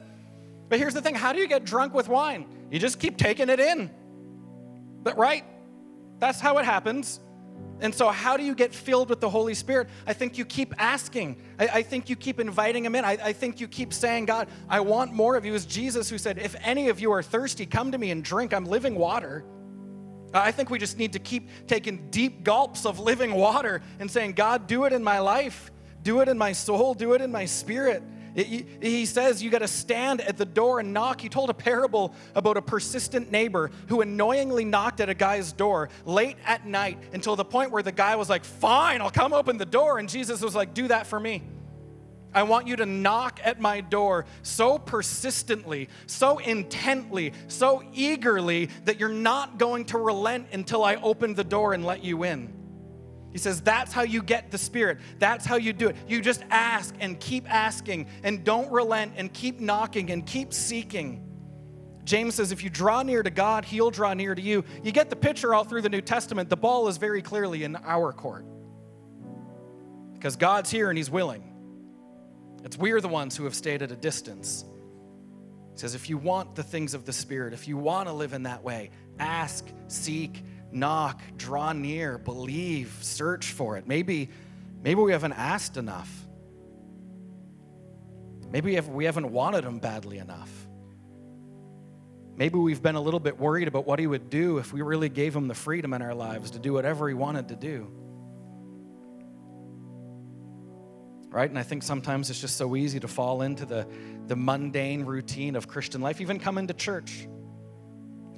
But 0.68 0.80
here's 0.80 0.96
the 0.96 1.02
thing 1.02 1.14
how 1.14 1.32
do 1.32 1.40
you 1.40 1.48
get 1.48 1.64
drunk 1.64 1.94
with 1.94 2.10
wine? 2.10 2.48
You 2.72 2.80
just 2.80 3.00
keep 3.00 3.18
taking 3.18 3.50
it 3.50 3.60
in. 3.60 3.92
But, 5.04 5.16
right? 5.16 5.46
That's 6.18 6.40
how 6.40 6.58
it 6.58 6.66
happens. 6.66 7.20
And 7.84 7.94
so, 7.94 8.08
how 8.08 8.38
do 8.38 8.44
you 8.44 8.56
get 8.56 8.74
filled 8.74 9.10
with 9.10 9.20
the 9.20 9.30
Holy 9.30 9.54
Spirit? 9.54 9.90
I 10.08 10.14
think 10.14 10.38
you 10.38 10.46
keep 10.46 10.74
asking. 10.78 11.36
I, 11.60 11.68
I 11.68 11.82
think 11.84 12.10
you 12.10 12.16
keep 12.16 12.40
inviting 12.40 12.86
Him 12.86 12.96
in. 12.96 13.04
I, 13.04 13.18
I, 13.22 13.34
think 13.34 13.60
you 13.60 13.68
keep 13.68 13.94
saying, 13.94 14.24
God, 14.24 14.48
I 14.70 14.80
want 14.80 15.12
more 15.12 15.36
of 15.36 15.44
you. 15.44 15.52
Was 15.52 15.66
Jesus 15.66 16.10
who 16.10 16.18
said, 16.18 16.38
If 16.38 16.56
any 16.64 16.88
of 16.88 17.02
you 17.02 17.12
are 17.12 17.22
thirsty, 17.22 17.66
come 17.66 17.92
to 17.92 17.98
me 17.98 18.12
and 18.12 18.24
drink. 18.24 18.54
I'm 18.54 18.64
living 18.64 18.96
water. 18.96 19.44
I 20.34 20.54
think 20.54 20.70
we 20.70 20.80
just 20.80 20.98
need 20.98 21.12
to 21.12 21.20
keep 21.20 21.50
taking 21.68 22.10
deep 22.10 22.46
gulps 22.46 22.86
of 22.86 23.00
living 23.00 23.34
water 23.34 23.82
and 24.00 24.10
saying, 24.10 24.32
God, 24.32 24.66
do 24.66 24.86
it 24.86 24.94
in 24.94 25.04
my 25.04 25.20
life, 25.20 25.70
do 26.04 26.22
it 26.22 26.30
in 26.30 26.38
my 26.38 26.54
soul, 26.54 26.94
do 26.94 27.12
it 27.14 27.22
in 27.22 27.34
my 27.34 27.44
spirit. 27.44 28.02
He 28.36 29.06
says 29.06 29.44
you 29.44 29.50
got 29.52 29.60
to 29.60 29.68
stand 29.68 30.22
at 30.22 30.38
the 30.38 30.46
door 30.46 30.80
and 30.80 30.92
knock. 30.94 31.22
He 31.22 31.30
told 31.30 31.50
a 31.50 31.54
parable 31.54 32.16
about 32.34 32.58
a 32.58 32.62
persistent 32.62 33.32
neighbor 33.32 33.70
who 33.88 34.02
annoyingly 34.02 34.66
knocked 34.66 35.00
at 35.00 35.10
a 35.10 35.14
guy's 35.14 35.52
door 35.52 35.90
late 36.06 36.38
at 36.46 36.66
night 36.66 36.98
until 37.14 37.36
the 37.36 37.46
point 37.46 37.72
where 37.72 37.84
the 37.84 37.92
guy 37.92 38.16
was 38.16 38.30
like, 38.30 38.44
Fine, 38.44 39.02
I'll 39.02 39.12
come 39.12 39.34
open 39.34 39.58
the 39.58 39.66
door. 39.66 40.00
And 40.00 40.10
Jesus 40.10 40.42
was 40.42 40.56
like, 40.56 40.74
Do 40.74 40.88
that 40.88 41.06
for 41.06 41.20
me. 41.20 41.44
I 42.34 42.44
want 42.44 42.68
you 42.68 42.76
to 42.78 42.86
knock 42.86 43.40
at 43.44 43.60
my 43.60 43.82
door 43.82 44.26
so 44.42 44.80
persistently, 44.80 45.90
so 46.08 46.40
intently, 46.40 47.34
so 47.48 47.84
eagerly 47.94 48.70
that 48.86 49.00
you're 49.00 49.10
not 49.10 49.60
going 49.60 49.86
to 49.86 50.00
relent 50.00 50.48
until 50.52 50.84
I 50.84 50.96
open 50.96 51.36
the 51.36 51.44
door 51.44 51.74
and 51.74 51.86
let 51.86 52.04
you 52.04 52.24
in. 52.24 52.63
He 53.34 53.40
says 53.40 53.62
that's 53.62 53.92
how 53.92 54.04
you 54.04 54.22
get 54.22 54.52
the 54.52 54.60
Spirit. 54.60 55.00
That's 55.18 55.44
how 55.44 55.56
you 55.56 55.74
do 55.74 55.90
it. 55.90 55.98
You 56.08 56.22
just 56.22 56.44
ask 56.52 56.96
and 57.00 57.20
keep 57.20 57.52
asking 57.52 58.08
and 58.24 58.44
don't 58.44 58.72
relent 58.72 59.14
and 59.18 59.34
keep 59.34 59.60
knocking 59.60 60.12
and 60.12 60.26
keep 60.26 60.54
seeking. 60.54 61.28
James 62.06 62.36
says 62.36 62.52
if 62.52 62.64
you 62.64 62.70
draw 62.70 63.02
near 63.02 63.24
to 63.24 63.32
God, 63.32 63.66
He'll 63.66 63.90
draw 63.90 64.14
near 64.14 64.36
to 64.36 64.42
you. 64.42 64.64
You 64.84 64.92
get 64.92 65.10
the 65.10 65.16
picture 65.16 65.56
all 65.56 65.64
through 65.64 65.82
the 65.82 65.90
New 65.90 66.02
Testament. 66.02 66.50
The 66.50 66.58
ball 66.58 66.88
is 66.88 66.98
very 66.98 67.24
clearly 67.24 67.64
in 67.64 67.76
our 67.76 68.14
court 68.14 68.46
because 70.14 70.36
God's 70.36 70.70
here 70.70 70.90
and 70.90 70.98
He's 70.98 71.10
willing. 71.10 71.50
It's 72.64 72.78
we're 72.78 73.02
the 73.02 73.08
ones 73.08 73.36
who 73.36 73.46
have 73.46 73.56
stayed 73.56 73.82
at 73.82 73.92
a 73.92 73.96
distance. 73.96 74.64
He 75.74 75.80
says 75.80 75.96
if 75.96 76.08
you 76.08 76.20
want 76.20 76.54
the 76.54 76.64
things 76.64 76.94
of 76.94 77.06
the 77.06 77.14
Spirit, 77.14 77.54
if 77.54 77.68
you 77.68 77.78
want 77.78 78.08
to 78.08 78.14
live 78.14 78.34
in 78.34 78.44
that 78.44 78.64
way, 78.64 78.92
ask, 79.18 79.66
seek, 79.88 80.44
knock, 80.74 81.22
draw 81.38 81.74
near, 81.74 82.18
believe, 82.18 82.98
search 83.02 83.52
for 83.52 83.78
it. 83.78 83.88
Maybe, 83.88 84.30
maybe 84.84 85.02
we 85.02 85.12
haven't 85.12 85.34
asked 85.34 85.78
enough. 85.78 86.10
Maybe 88.52 88.72
we, 88.72 88.76
have, 88.76 88.88
we 88.90 89.06
haven't 89.06 89.32
wanted 89.32 89.64
him 89.64 89.80
badly 89.80 90.20
enough. 90.20 90.52
Maybe 92.36 92.58
we've 92.58 92.82
been 92.82 92.96
a 92.96 93.02
little 93.02 93.20
bit 93.20 93.40
worried 93.40 93.68
about 93.68 93.86
what 93.86 94.00
he 94.00 94.08
would 94.08 94.30
do 94.30 94.58
if 94.58 94.74
we 94.74 94.82
really 94.82 95.10
gave 95.10 95.36
him 95.36 95.48
the 95.48 95.56
freedom 95.56 95.94
in 95.94 96.02
our 96.02 96.16
lives 96.16 96.52
to 96.52 96.60
do 96.60 96.74
whatever 96.74 97.08
he 97.08 97.14
wanted 97.14 97.50
to 97.50 97.56
do. 97.56 97.92
Right? 101.30 101.50
And 101.50 101.58
I 101.58 101.64
think 101.64 101.82
sometimes 101.82 102.30
it's 102.30 102.40
just 102.40 102.58
so 102.58 102.76
easy 102.76 103.00
to 103.00 103.08
fall 103.08 103.42
into 103.42 103.66
the, 103.66 103.88
the 104.28 104.36
mundane 104.36 105.06
routine 105.06 105.56
of 105.56 105.68
Christian 105.68 106.02
life, 106.02 106.22
even 106.22 106.40
coming 106.40 106.68
to 106.68 106.74
church. 106.74 107.28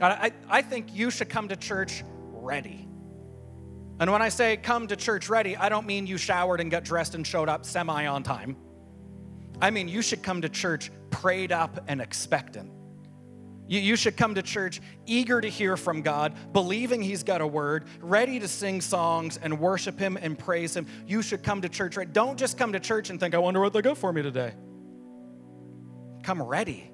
I, 0.02 0.32
I 0.50 0.62
think 0.62 0.94
you 0.94 1.10
should 1.10 1.30
come 1.30 1.48
to 1.50 1.56
church 1.56 2.04
ready. 2.46 2.88
And 4.00 4.12
when 4.12 4.22
I 4.22 4.30
say 4.30 4.58
come 4.58 4.88
to 4.88 4.96
church 4.96 5.30
ready, 5.30 5.56
I 5.56 5.70
don't 5.70 5.88
mean 5.88 6.06
you 6.06 6.18
showered 6.18 6.60
and 6.60 6.70
got 6.70 6.84
dressed 6.84 7.16
and 7.16 7.26
showed 7.26 7.50
up 7.50 7.66
semi 7.66 8.06
on 8.06 8.24
time. 8.24 8.58
I 9.62 9.72
mean, 9.72 9.88
you 9.88 10.02
should 10.02 10.22
come 10.22 10.42
to 10.42 10.50
church 10.50 10.92
prayed 11.10 11.52
up 11.52 11.86
and 11.88 12.02
expectant. 12.02 12.72
You, 13.68 13.80
you 13.80 13.96
should 13.96 14.18
come 14.18 14.36
to 14.36 14.42
church 14.42 14.82
eager 15.06 15.42
to 15.42 15.48
hear 15.48 15.78
from 15.78 16.02
God, 16.02 16.36
believing 16.54 17.02
He's 17.02 17.24
got 17.24 17.42
a 17.42 17.48
word, 17.48 17.86
ready 18.02 18.40
to 18.40 18.48
sing 18.48 18.82
songs 18.82 19.38
and 19.38 19.60
worship 19.60 19.98
Him 19.98 20.18
and 20.22 20.38
praise 20.38 20.76
Him. 20.76 20.86
You 21.08 21.22
should 21.22 21.42
come 21.42 21.62
to 21.62 21.70
church 21.70 21.98
right. 21.98 22.12
Don't 22.12 22.38
just 22.38 22.58
come 22.58 22.74
to 22.74 22.80
church 22.80 23.10
and 23.10 23.20
think, 23.20 23.34
I 23.34 23.38
wonder 23.40 23.62
what 23.62 23.74
they 23.74 23.82
got 23.82 23.98
for 23.98 24.12
me 24.12 24.22
today. 24.22 24.54
Come 26.24 26.42
ready. 26.42 26.92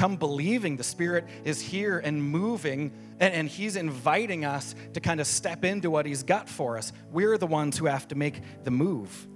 Come 0.00 0.16
believing 0.16 0.78
the 0.78 0.82
Spirit 0.82 1.26
is 1.44 1.60
here 1.60 1.98
and 1.98 2.22
moving, 2.24 2.90
and, 3.20 3.34
and 3.34 3.46
He's 3.46 3.76
inviting 3.76 4.46
us 4.46 4.74
to 4.94 5.00
kind 5.00 5.20
of 5.20 5.26
step 5.26 5.62
into 5.62 5.90
what 5.90 6.06
He's 6.06 6.22
got 6.22 6.48
for 6.48 6.78
us. 6.78 6.94
We're 7.12 7.36
the 7.36 7.46
ones 7.46 7.76
who 7.76 7.84
have 7.84 8.08
to 8.08 8.14
make 8.14 8.40
the 8.64 8.70
move. 8.70 9.28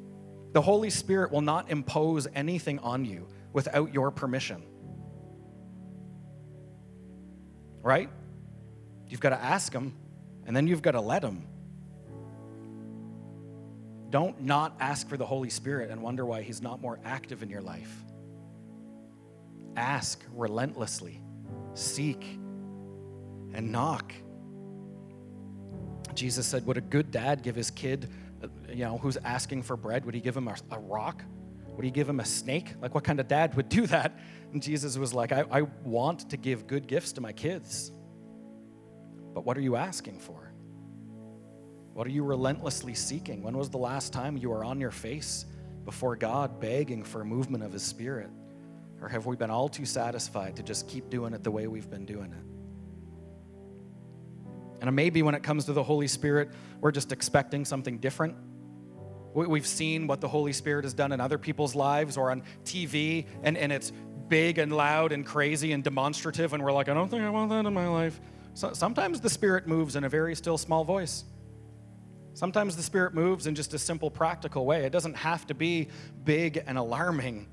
The 0.54 0.62
Holy 0.62 0.88
Spirit 0.88 1.32
will 1.32 1.42
not 1.42 1.70
impose 1.70 2.26
anything 2.34 2.78
on 2.78 3.04
you 3.04 3.28
without 3.52 3.92
your 3.92 4.10
permission. 4.10 4.62
Right? 7.82 8.08
You've 9.06 9.20
got 9.20 9.30
to 9.36 9.42
ask 9.42 9.70
Him, 9.70 9.94
and 10.46 10.56
then 10.56 10.66
you've 10.66 10.80
got 10.80 10.92
to 10.92 11.02
let 11.02 11.22
Him. 11.22 11.46
Don't 14.08 14.40
not 14.40 14.76
ask 14.80 15.10
for 15.10 15.18
the 15.18 15.26
Holy 15.26 15.50
Spirit 15.50 15.90
and 15.90 16.00
wonder 16.00 16.24
why 16.24 16.40
He's 16.40 16.62
not 16.62 16.80
more 16.80 16.98
active 17.04 17.42
in 17.42 17.50
your 17.50 17.60
life. 17.60 17.94
Ask 19.76 20.24
relentlessly, 20.32 21.20
seek, 21.74 22.24
and 23.52 23.72
knock. 23.72 24.12
Jesus 26.14 26.46
said, 26.46 26.66
Would 26.66 26.76
a 26.76 26.80
good 26.82 27.10
dad 27.10 27.42
give 27.42 27.56
his 27.56 27.70
kid, 27.70 28.08
you 28.68 28.84
know, 28.84 28.98
who's 28.98 29.16
asking 29.18 29.62
for 29.62 29.76
bread, 29.76 30.04
would 30.04 30.14
he 30.14 30.20
give 30.20 30.36
him 30.36 30.48
a, 30.48 30.56
a 30.70 30.78
rock? 30.78 31.22
Would 31.76 31.84
he 31.84 31.90
give 31.90 32.08
him 32.08 32.20
a 32.20 32.24
snake? 32.24 32.74
Like, 32.80 32.94
what 32.94 33.04
kind 33.04 33.18
of 33.18 33.26
dad 33.26 33.54
would 33.56 33.68
do 33.68 33.86
that? 33.88 34.18
And 34.52 34.62
Jesus 34.62 34.96
was 34.96 35.12
like, 35.12 35.32
I, 35.32 35.44
I 35.50 35.62
want 35.82 36.30
to 36.30 36.36
give 36.36 36.66
good 36.66 36.86
gifts 36.86 37.12
to 37.14 37.20
my 37.20 37.32
kids. 37.32 37.90
But 39.32 39.44
what 39.44 39.58
are 39.58 39.60
you 39.60 39.74
asking 39.74 40.20
for? 40.20 40.52
What 41.92 42.06
are 42.06 42.10
you 42.10 42.22
relentlessly 42.22 42.94
seeking? 42.94 43.42
When 43.42 43.56
was 43.56 43.70
the 43.70 43.78
last 43.78 44.12
time 44.12 44.36
you 44.36 44.50
were 44.50 44.64
on 44.64 44.80
your 44.80 44.90
face 44.90 45.46
before 45.84 46.16
God 46.16 46.60
begging 46.60 47.02
for 47.02 47.20
a 47.20 47.24
movement 47.24 47.64
of 47.64 47.72
His 47.72 47.82
Spirit? 47.82 48.30
Or 49.04 49.08
have 49.08 49.26
we 49.26 49.36
been 49.36 49.50
all 49.50 49.68
too 49.68 49.84
satisfied 49.84 50.56
to 50.56 50.62
just 50.62 50.88
keep 50.88 51.10
doing 51.10 51.34
it 51.34 51.44
the 51.44 51.50
way 51.50 51.66
we've 51.66 51.90
been 51.90 52.06
doing 52.06 52.32
it? 52.32 52.38
And 54.80 54.96
maybe 54.96 55.22
when 55.22 55.34
it 55.34 55.42
comes 55.42 55.66
to 55.66 55.74
the 55.74 55.82
Holy 55.82 56.08
Spirit, 56.08 56.48
we're 56.80 56.90
just 56.90 57.12
expecting 57.12 57.66
something 57.66 57.98
different. 57.98 58.34
We've 59.34 59.66
seen 59.66 60.06
what 60.06 60.22
the 60.22 60.28
Holy 60.28 60.54
Spirit 60.54 60.86
has 60.86 60.94
done 60.94 61.12
in 61.12 61.20
other 61.20 61.36
people's 61.36 61.74
lives 61.74 62.16
or 62.16 62.30
on 62.30 62.44
TV, 62.64 63.26
and, 63.42 63.58
and 63.58 63.70
it's 63.70 63.92
big 64.28 64.56
and 64.56 64.72
loud 64.72 65.12
and 65.12 65.26
crazy 65.26 65.72
and 65.72 65.84
demonstrative, 65.84 66.54
and 66.54 66.64
we're 66.64 66.72
like, 66.72 66.88
I 66.88 66.94
don't 66.94 67.10
think 67.10 67.24
I 67.24 67.28
want 67.28 67.50
that 67.50 67.66
in 67.66 67.74
my 67.74 67.88
life. 67.88 68.18
So, 68.54 68.72
sometimes 68.72 69.20
the 69.20 69.28
Spirit 69.28 69.66
moves 69.66 69.96
in 69.96 70.04
a 70.04 70.08
very 70.08 70.34
still 70.34 70.56
small 70.56 70.82
voice. 70.82 71.24
Sometimes 72.32 72.74
the 72.74 72.82
Spirit 72.82 73.12
moves 73.12 73.46
in 73.46 73.54
just 73.54 73.74
a 73.74 73.78
simple, 73.78 74.10
practical 74.10 74.64
way. 74.64 74.86
It 74.86 74.92
doesn't 74.92 75.16
have 75.18 75.46
to 75.48 75.54
be 75.54 75.88
big 76.24 76.62
and 76.66 76.78
alarming. 76.78 77.48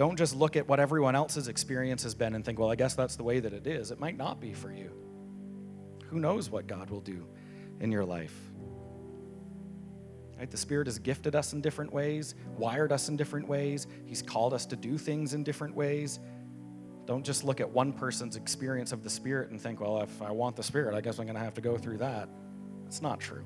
Don't 0.00 0.16
just 0.16 0.34
look 0.34 0.56
at 0.56 0.66
what 0.66 0.80
everyone 0.80 1.14
else's 1.14 1.46
experience 1.46 2.04
has 2.04 2.14
been 2.14 2.34
and 2.34 2.42
think, 2.42 2.58
well, 2.58 2.70
I 2.70 2.74
guess 2.74 2.94
that's 2.94 3.16
the 3.16 3.22
way 3.22 3.38
that 3.38 3.52
it 3.52 3.66
is. 3.66 3.90
It 3.90 4.00
might 4.00 4.16
not 4.16 4.40
be 4.40 4.54
for 4.54 4.72
you. 4.72 4.90
Who 6.06 6.18
knows 6.20 6.48
what 6.48 6.66
God 6.66 6.88
will 6.88 7.02
do 7.02 7.26
in 7.80 7.92
your 7.92 8.06
life? 8.06 8.34
Right? 10.38 10.50
The 10.50 10.56
Spirit 10.56 10.86
has 10.86 10.98
gifted 10.98 11.36
us 11.36 11.52
in 11.52 11.60
different 11.60 11.92
ways, 11.92 12.34
wired 12.56 12.92
us 12.92 13.10
in 13.10 13.18
different 13.18 13.46
ways. 13.46 13.88
He's 14.06 14.22
called 14.22 14.54
us 14.54 14.64
to 14.64 14.76
do 14.76 14.96
things 14.96 15.34
in 15.34 15.44
different 15.44 15.74
ways. 15.74 16.18
Don't 17.04 17.22
just 17.22 17.44
look 17.44 17.60
at 17.60 17.68
one 17.68 17.92
person's 17.92 18.36
experience 18.36 18.92
of 18.92 19.02
the 19.02 19.10
Spirit 19.10 19.50
and 19.50 19.60
think, 19.60 19.82
well, 19.82 20.00
if 20.00 20.22
I 20.22 20.30
want 20.30 20.56
the 20.56 20.62
Spirit, 20.62 20.94
I 20.94 21.02
guess 21.02 21.18
I'm 21.18 21.26
going 21.26 21.36
to 21.36 21.44
have 21.44 21.52
to 21.56 21.60
go 21.60 21.76
through 21.76 21.98
that. 21.98 22.26
That's 22.84 23.02
not 23.02 23.20
true. 23.20 23.44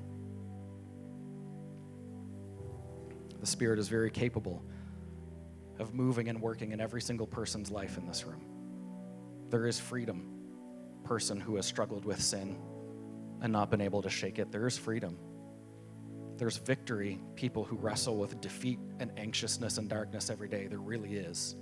The 3.41 3.45
Spirit 3.45 3.77
is 3.77 3.89
very 3.89 4.09
capable 4.09 4.63
of 5.79 5.93
moving 5.93 6.29
and 6.29 6.41
working 6.41 6.71
in 6.71 6.79
every 6.79 7.01
single 7.01 7.27
person's 7.27 7.71
life 7.71 7.97
in 7.97 8.05
this 8.07 8.25
room. 8.25 8.45
There 9.49 9.67
is 9.67 9.79
freedom, 9.79 10.39
person 11.03 11.39
who 11.39 11.55
has 11.55 11.65
struggled 11.65 12.05
with 12.05 12.21
sin 12.21 12.57
and 13.41 13.51
not 13.51 13.69
been 13.69 13.81
able 13.81 14.01
to 14.01 14.09
shake 14.09 14.39
it. 14.39 14.51
There 14.51 14.67
is 14.67 14.77
freedom. 14.77 15.17
There's 16.37 16.57
victory, 16.57 17.21
people 17.35 17.63
who 17.63 17.77
wrestle 17.77 18.17
with 18.17 18.41
defeat 18.41 18.79
and 18.99 19.11
anxiousness 19.17 19.77
and 19.77 19.89
darkness 19.89 20.29
every 20.29 20.49
day. 20.49 20.67
There 20.67 20.79
really 20.79 21.15
is. 21.15 21.55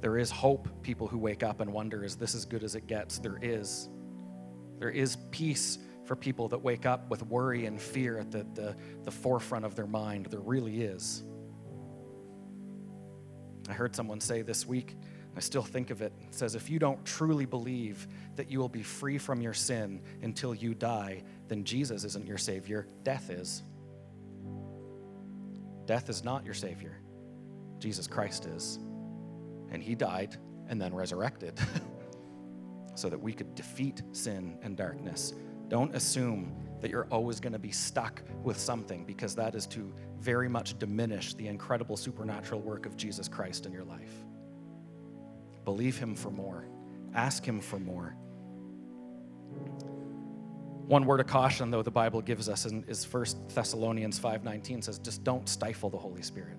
There 0.00 0.16
is 0.16 0.30
hope, 0.30 0.68
people 0.82 1.06
who 1.06 1.18
wake 1.18 1.42
up 1.42 1.60
and 1.60 1.72
wonder, 1.72 2.04
is 2.04 2.16
this 2.16 2.34
as 2.34 2.44
good 2.44 2.62
as 2.62 2.74
it 2.74 2.86
gets? 2.86 3.18
There 3.18 3.38
is. 3.42 3.88
There 4.78 4.90
is 4.90 5.16
peace 5.30 5.78
for 6.04 6.16
people 6.16 6.48
that 6.48 6.58
wake 6.58 6.86
up 6.86 7.10
with 7.10 7.22
worry 7.26 7.66
and 7.66 7.80
fear 7.80 8.18
at 8.18 8.30
the, 8.30 8.46
the, 8.54 8.76
the 9.02 9.10
forefront 9.10 9.64
of 9.64 9.74
their 9.74 9.86
mind. 9.86 10.26
There 10.26 10.40
really 10.40 10.82
is. 10.82 11.24
I 13.68 13.74
heard 13.74 13.94
someone 13.94 14.20
say 14.20 14.42
this 14.42 14.66
week, 14.66 14.96
I 15.36 15.40
still 15.40 15.62
think 15.62 15.90
of 15.90 16.02
it. 16.02 16.12
It 16.26 16.34
says, 16.34 16.54
If 16.54 16.68
you 16.68 16.78
don't 16.78 17.04
truly 17.04 17.46
believe 17.46 18.08
that 18.36 18.50
you 18.50 18.58
will 18.58 18.68
be 18.68 18.82
free 18.82 19.18
from 19.18 19.40
your 19.40 19.54
sin 19.54 20.02
until 20.22 20.54
you 20.54 20.74
die, 20.74 21.22
then 21.46 21.64
Jesus 21.64 22.04
isn't 22.04 22.26
your 22.26 22.38
Savior, 22.38 22.86
death 23.02 23.30
is. 23.30 23.62
Death 25.86 26.08
is 26.08 26.24
not 26.24 26.44
your 26.44 26.54
Savior, 26.54 26.98
Jesus 27.78 28.06
Christ 28.06 28.46
is. 28.46 28.78
And 29.70 29.82
He 29.82 29.94
died 29.94 30.36
and 30.68 30.80
then 30.80 30.94
resurrected 30.94 31.58
so 32.94 33.08
that 33.08 33.20
we 33.20 33.32
could 33.32 33.54
defeat 33.54 34.02
sin 34.12 34.58
and 34.62 34.76
darkness. 34.76 35.34
Don't 35.68 35.94
assume 35.94 36.52
that 36.80 36.90
you're 36.90 37.06
always 37.10 37.40
going 37.40 37.52
to 37.52 37.58
be 37.58 37.70
stuck 37.70 38.22
with 38.42 38.58
something 38.58 39.04
because 39.04 39.34
that 39.34 39.54
is 39.54 39.66
to 39.68 39.92
very 40.18 40.48
much 40.48 40.78
diminish 40.78 41.34
the 41.34 41.46
incredible 41.46 41.96
supernatural 41.96 42.60
work 42.60 42.86
of 42.86 42.96
Jesus 42.96 43.28
Christ 43.28 43.66
in 43.66 43.72
your 43.72 43.84
life. 43.84 44.12
Believe 45.64 45.98
Him 45.98 46.14
for 46.14 46.30
more, 46.30 46.66
ask 47.14 47.44
Him 47.44 47.60
for 47.60 47.78
more. 47.78 48.16
One 50.86 51.04
word 51.04 51.20
of 51.20 51.26
caution, 51.26 51.70
though, 51.70 51.82
the 51.82 51.90
Bible 51.90 52.22
gives 52.22 52.48
us 52.48 52.64
is 52.64 53.12
1 53.12 53.24
Thessalonians 53.54 54.18
5.19 54.18 54.82
says, 54.82 54.98
just 54.98 55.22
don't 55.22 55.46
stifle 55.46 55.90
the 55.90 55.98
Holy 55.98 56.22
Spirit. 56.22 56.56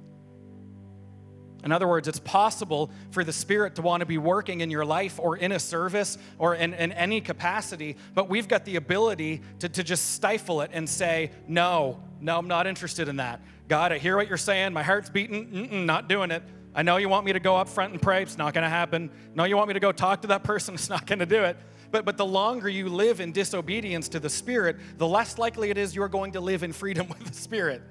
In 1.64 1.72
other 1.72 1.88
words, 1.88 2.08
it's 2.08 2.20
possible 2.20 2.90
for 3.12 3.24
the 3.24 3.34
Spirit 3.34 3.76
to 3.76 3.82
want 3.82 4.00
to 4.00 4.06
be 4.06 4.18
working 4.18 4.62
in 4.62 4.72
your 4.72 4.86
life 4.86 5.20
or 5.20 5.36
in 5.36 5.52
a 5.52 5.60
service 5.60 6.18
or 6.38 6.56
in, 6.56 6.74
in 6.74 6.92
any 6.94 7.20
capacity, 7.20 7.98
but 8.14 8.30
we've 8.30 8.48
got 8.48 8.64
the 8.66 8.78
ability 8.78 9.42
to, 9.60 9.68
to 9.68 9.84
just 9.84 10.12
stifle 10.12 10.62
it 10.62 10.72
and 10.74 10.88
say, 10.88 11.32
No, 11.48 12.02
no, 12.22 12.38
I'm 12.38 12.48
not 12.48 12.66
interested 12.66 13.08
in 13.08 13.18
that. 13.18 13.42
God, 13.68 13.92
I 13.92 13.98
hear 13.98 14.16
what 14.16 14.28
you're 14.28 14.38
saying. 14.38 14.74
My 14.74 14.84
heart's 14.84 15.10
beating. 15.10 15.48
Mm-mm, 15.48 15.86
not 15.86 16.08
doing 16.08 16.32
it. 16.32 16.44
I 16.74 16.82
know 16.82 16.98
you 16.98 17.10
want 17.10 17.26
me 17.26 17.34
to 17.34 17.40
go 17.40 17.56
up 17.58 17.68
front 17.68 17.92
and 17.94 18.02
pray. 18.02 18.22
It's 18.22 18.38
not 18.38 18.54
going 18.54 18.64
to 18.64 18.70
happen. 18.70 19.12
No, 19.36 19.44
you 19.44 19.58
want 19.58 19.68
me 19.68 19.74
to 19.74 19.80
go 19.80 19.92
talk 19.92 20.22
to 20.22 20.28
that 20.30 20.44
person. 20.44 20.74
It's 20.80 20.90
not 20.90 21.06
going 21.06 21.20
to 21.20 21.26
do 21.26 21.44
it. 21.44 21.58
But, 21.92 22.06
but 22.06 22.18
the 22.18 22.26
longer 22.26 22.70
you 22.70 22.88
live 22.88 23.20
in 23.20 23.32
disobedience 23.32 24.10
to 24.10 24.20
the 24.20 24.30
Spirit, 24.30 24.78
the 24.98 25.08
less 25.08 25.38
likely 25.38 25.72
it 25.72 25.78
is 25.78 25.96
you're 25.96 26.08
going 26.08 26.34
to 26.34 26.40
live 26.40 26.64
in 26.64 26.72
freedom 26.72 27.08
with 27.10 27.26
the 27.26 27.34
Spirit. 27.34 27.82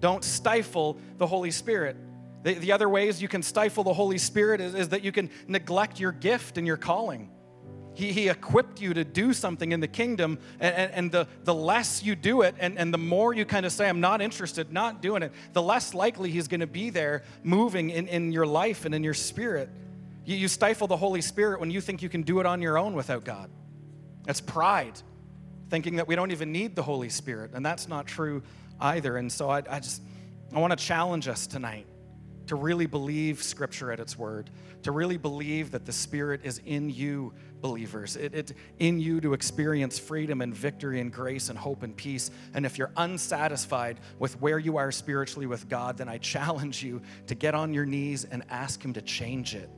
Don't 0.00 0.22
stifle 0.22 0.98
the 1.16 1.26
Holy 1.26 1.50
Spirit. 1.50 1.96
The, 2.44 2.54
the 2.54 2.72
other 2.72 2.88
ways 2.88 3.20
you 3.20 3.26
can 3.26 3.42
stifle 3.42 3.82
the 3.82 3.94
Holy 3.94 4.18
Spirit 4.18 4.60
is, 4.60 4.74
is 4.74 4.90
that 4.90 5.02
you 5.02 5.10
can 5.10 5.30
neglect 5.48 5.98
your 5.98 6.12
gift 6.12 6.58
and 6.58 6.66
your 6.66 6.76
calling. 6.76 7.30
He, 7.94 8.12
he 8.12 8.28
equipped 8.28 8.80
you 8.82 8.92
to 8.92 9.02
do 9.02 9.32
something 9.32 9.72
in 9.72 9.80
the 9.80 9.88
kingdom, 9.88 10.38
and, 10.60 10.74
and, 10.74 10.92
and, 10.92 11.12
the, 11.12 11.26
the 11.44 11.54
less 11.54 12.02
you 12.02 12.14
do 12.14 12.42
it, 12.42 12.54
and, 12.58 12.76
and 12.76 12.92
the 12.92 12.98
more 12.98 13.32
you 13.32 13.44
kind 13.46 13.64
of 13.64 13.72
say, 13.72 13.88
I'm 13.88 14.00
not 14.00 14.20
interested, 14.20 14.72
not 14.72 15.00
doing 15.00 15.22
it, 15.22 15.32
the 15.52 15.62
less 15.62 15.94
likely 15.94 16.30
He's 16.30 16.46
going 16.46 16.60
to 16.60 16.66
be 16.66 16.90
there 16.90 17.22
moving 17.42 17.90
in, 17.90 18.08
in 18.08 18.30
your 18.30 18.46
life 18.46 18.84
and 18.84 18.94
in 18.94 19.02
your 19.02 19.14
spirit. 19.14 19.70
You, 20.26 20.36
you 20.36 20.48
stifle 20.48 20.86
the 20.86 20.96
Holy 20.96 21.22
Spirit 21.22 21.60
when 21.60 21.70
you 21.70 21.80
think 21.80 22.02
you 22.02 22.08
can 22.10 22.22
do 22.22 22.40
it 22.40 22.46
on 22.46 22.60
your 22.60 22.76
own 22.76 22.94
without 22.94 23.24
God. 23.24 23.48
That's 24.24 24.40
pride, 24.40 25.00
thinking 25.70 25.96
that 25.96 26.08
we 26.08 26.14
don't 26.14 26.32
even 26.32 26.52
need 26.52 26.76
the 26.76 26.82
Holy 26.82 27.08
Spirit, 27.08 27.52
and 27.54 27.64
that's 27.64 27.88
not 27.88 28.06
true 28.06 28.42
either. 28.80 29.16
And 29.16 29.32
so 29.32 29.48
I, 29.48 29.62
I 29.70 29.80
just, 29.80 30.02
I 30.52 30.58
want 30.58 30.76
to 30.76 30.84
challenge 30.84 31.26
us 31.26 31.46
tonight 31.46 31.86
to 32.46 32.56
really 32.56 32.86
believe 32.86 33.42
Scripture 33.42 33.90
at 33.90 34.00
its 34.00 34.18
word, 34.18 34.50
to 34.82 34.92
really 34.92 35.16
believe 35.16 35.70
that 35.70 35.86
the 35.86 35.92
Spirit 35.92 36.42
is 36.44 36.60
in 36.66 36.90
you, 36.90 37.32
believers, 37.60 38.16
it, 38.16 38.34
it, 38.34 38.52
in 38.78 39.00
you 39.00 39.20
to 39.20 39.32
experience 39.32 39.98
freedom 39.98 40.42
and 40.42 40.54
victory 40.54 41.00
and 41.00 41.12
grace 41.12 41.48
and 41.48 41.58
hope 41.58 41.82
and 41.82 41.96
peace. 41.96 42.30
And 42.52 42.66
if 42.66 42.76
you're 42.76 42.92
unsatisfied 42.96 44.00
with 44.18 44.40
where 44.40 44.58
you 44.58 44.76
are 44.76 44.92
spiritually 44.92 45.46
with 45.46 45.68
God, 45.68 45.96
then 45.96 46.08
I 46.08 46.18
challenge 46.18 46.82
you 46.82 47.00
to 47.28 47.34
get 47.34 47.54
on 47.54 47.72
your 47.72 47.86
knees 47.86 48.24
and 48.24 48.42
ask 48.50 48.84
Him 48.84 48.92
to 48.94 49.02
change 49.02 49.54
it. 49.54 49.70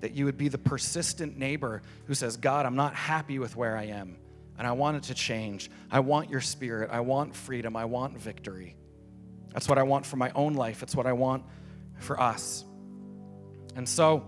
That 0.00 0.12
you 0.14 0.26
would 0.26 0.38
be 0.38 0.48
the 0.48 0.58
persistent 0.58 1.36
neighbor 1.36 1.82
who 2.06 2.14
says, 2.14 2.36
God, 2.36 2.66
I'm 2.66 2.76
not 2.76 2.94
happy 2.94 3.38
with 3.38 3.56
where 3.56 3.76
I 3.76 3.84
am, 3.86 4.18
and 4.56 4.66
I 4.66 4.72
want 4.72 4.98
it 4.98 5.02
to 5.04 5.14
change. 5.14 5.70
I 5.90 6.00
want 6.00 6.30
your 6.30 6.42
Spirit. 6.42 6.90
I 6.92 7.00
want 7.00 7.34
freedom. 7.34 7.74
I 7.74 7.86
want 7.86 8.18
victory. 8.18 8.76
That's 9.54 9.68
what 9.68 9.78
I 9.78 9.82
want 9.84 10.04
for 10.04 10.16
my 10.16 10.30
own 10.34 10.52
life. 10.52 10.82
It's 10.82 10.94
what 10.94 11.06
I 11.06 11.12
want 11.14 11.44
for 11.98 12.20
us. 12.20 12.64
And 13.76 13.88
so, 13.88 14.24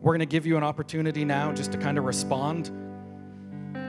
we're 0.00 0.12
going 0.12 0.20
to 0.20 0.26
give 0.26 0.46
you 0.46 0.56
an 0.56 0.64
opportunity 0.64 1.24
now 1.24 1.52
just 1.52 1.72
to 1.72 1.78
kind 1.78 1.98
of 1.98 2.04
respond 2.04 2.70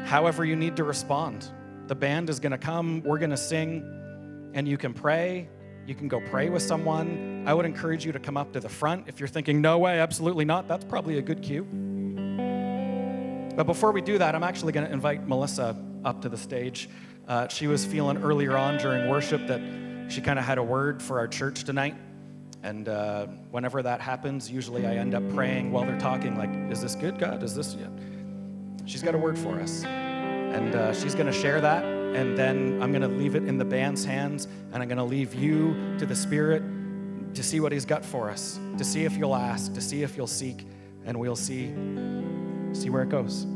however 0.06 0.44
you 0.44 0.56
need 0.56 0.76
to 0.76 0.84
respond. 0.84 1.50
The 1.88 1.96
band 1.96 2.30
is 2.30 2.40
going 2.40 2.52
to 2.52 2.58
come, 2.58 3.02
we're 3.04 3.18
going 3.18 3.32
to 3.32 3.38
sing, 3.38 4.52
and 4.54 4.68
you 4.68 4.78
can 4.78 4.94
pray. 4.94 5.48
You 5.88 5.96
can 5.96 6.08
go 6.08 6.20
pray 6.20 6.50
with 6.50 6.62
someone. 6.62 7.44
I 7.48 7.54
would 7.54 7.66
encourage 7.66 8.06
you 8.06 8.12
to 8.12 8.20
come 8.20 8.38
up 8.38 8.54
to 8.54 8.60
the 8.60 8.70
front. 8.70 9.06
If 9.08 9.20
you're 9.20 9.28
thinking, 9.28 9.62
no 9.62 9.80
way, 9.80 10.00
absolutely 10.00 10.46
not, 10.46 10.68
that's 10.68 10.86
probably 10.86 11.18
a 11.18 11.22
good 11.22 11.42
cue. 11.42 11.64
But 13.56 13.66
before 13.66 13.92
we 13.92 14.02
do 14.02 14.18
that, 14.18 14.36
I'm 14.36 14.44
actually 14.44 14.74
going 14.74 14.86
to 14.86 14.94
invite 14.94 15.28
Melissa 15.28 15.76
up 16.04 16.22
to 16.22 16.30
the 16.30 16.38
stage. 16.38 16.90
Uh, 17.28 17.48
she 17.48 17.68
was 17.68 17.86
feeling 17.86 18.18
earlier 18.18 18.58
on 18.58 18.78
during 18.78 19.10
worship 19.10 19.48
that 19.48 19.62
she 20.12 20.22
kind 20.22 20.38
of 20.38 20.46
had 20.46 20.58
a 20.58 20.64
word 20.64 21.02
for 21.02 21.20
our 21.20 21.28
church 21.28 21.64
tonight. 21.64 21.96
And 22.64 22.90
uh, 22.90 23.28
whenever 23.50 23.82
that 23.82 24.02
happens, 24.02 24.52
usually 24.52 24.86
I 24.86 24.96
end 24.96 25.16
up 25.16 25.28
praying 25.34 25.72
while 25.72 25.86
they're 25.86 26.00
talking, 26.00 26.38
like, 26.38 26.52
is 26.72 26.82
this 26.82 26.96
good, 26.96 27.18
God? 27.18 27.42
Is 27.42 27.56
this, 27.56 27.76
yeah. 27.76 27.88
She's 28.86 29.02
got 29.02 29.16
a 29.16 29.18
word 29.18 29.40
for 29.40 29.60
us. 29.60 29.84
And 29.84 30.76
uh, 30.76 30.94
she's 30.94 31.16
going 31.16 31.28
to 31.28 31.34
share 31.34 31.62
that. 31.62 31.86
And 31.86 32.38
then 32.38 32.82
I'm 32.84 32.92
going 32.92 33.02
to 33.02 33.08
leave 33.08 33.36
it 33.36 33.46
in 33.46 33.58
the 33.58 33.66
band's 33.66 34.04
hands. 34.04 34.48
And 34.74 34.84
I'm 34.84 34.88
going 34.90 34.98
to 34.98 35.04
leave 35.04 35.34
you 35.34 35.96
to 35.98 36.06
the 36.06 36.16
Spirit 36.16 36.62
to 37.34 37.42
see 37.42 37.62
what 37.62 37.72
He's 37.72 37.86
got 37.86 38.04
for 38.04 38.30
us, 38.30 38.60
to 38.78 38.84
see 38.84 39.06
if 39.06 39.16
you'll 39.18 39.36
ask, 39.36 39.74
to 39.74 39.82
see 39.82 40.04
if 40.04 40.18
you'll 40.18 40.28
seek. 40.28 40.68
And 41.06 41.18
we'll 41.18 41.36
see, 41.38 41.74
see 42.74 42.90
where 42.90 43.02
it 43.02 43.10
goes. 43.10 43.48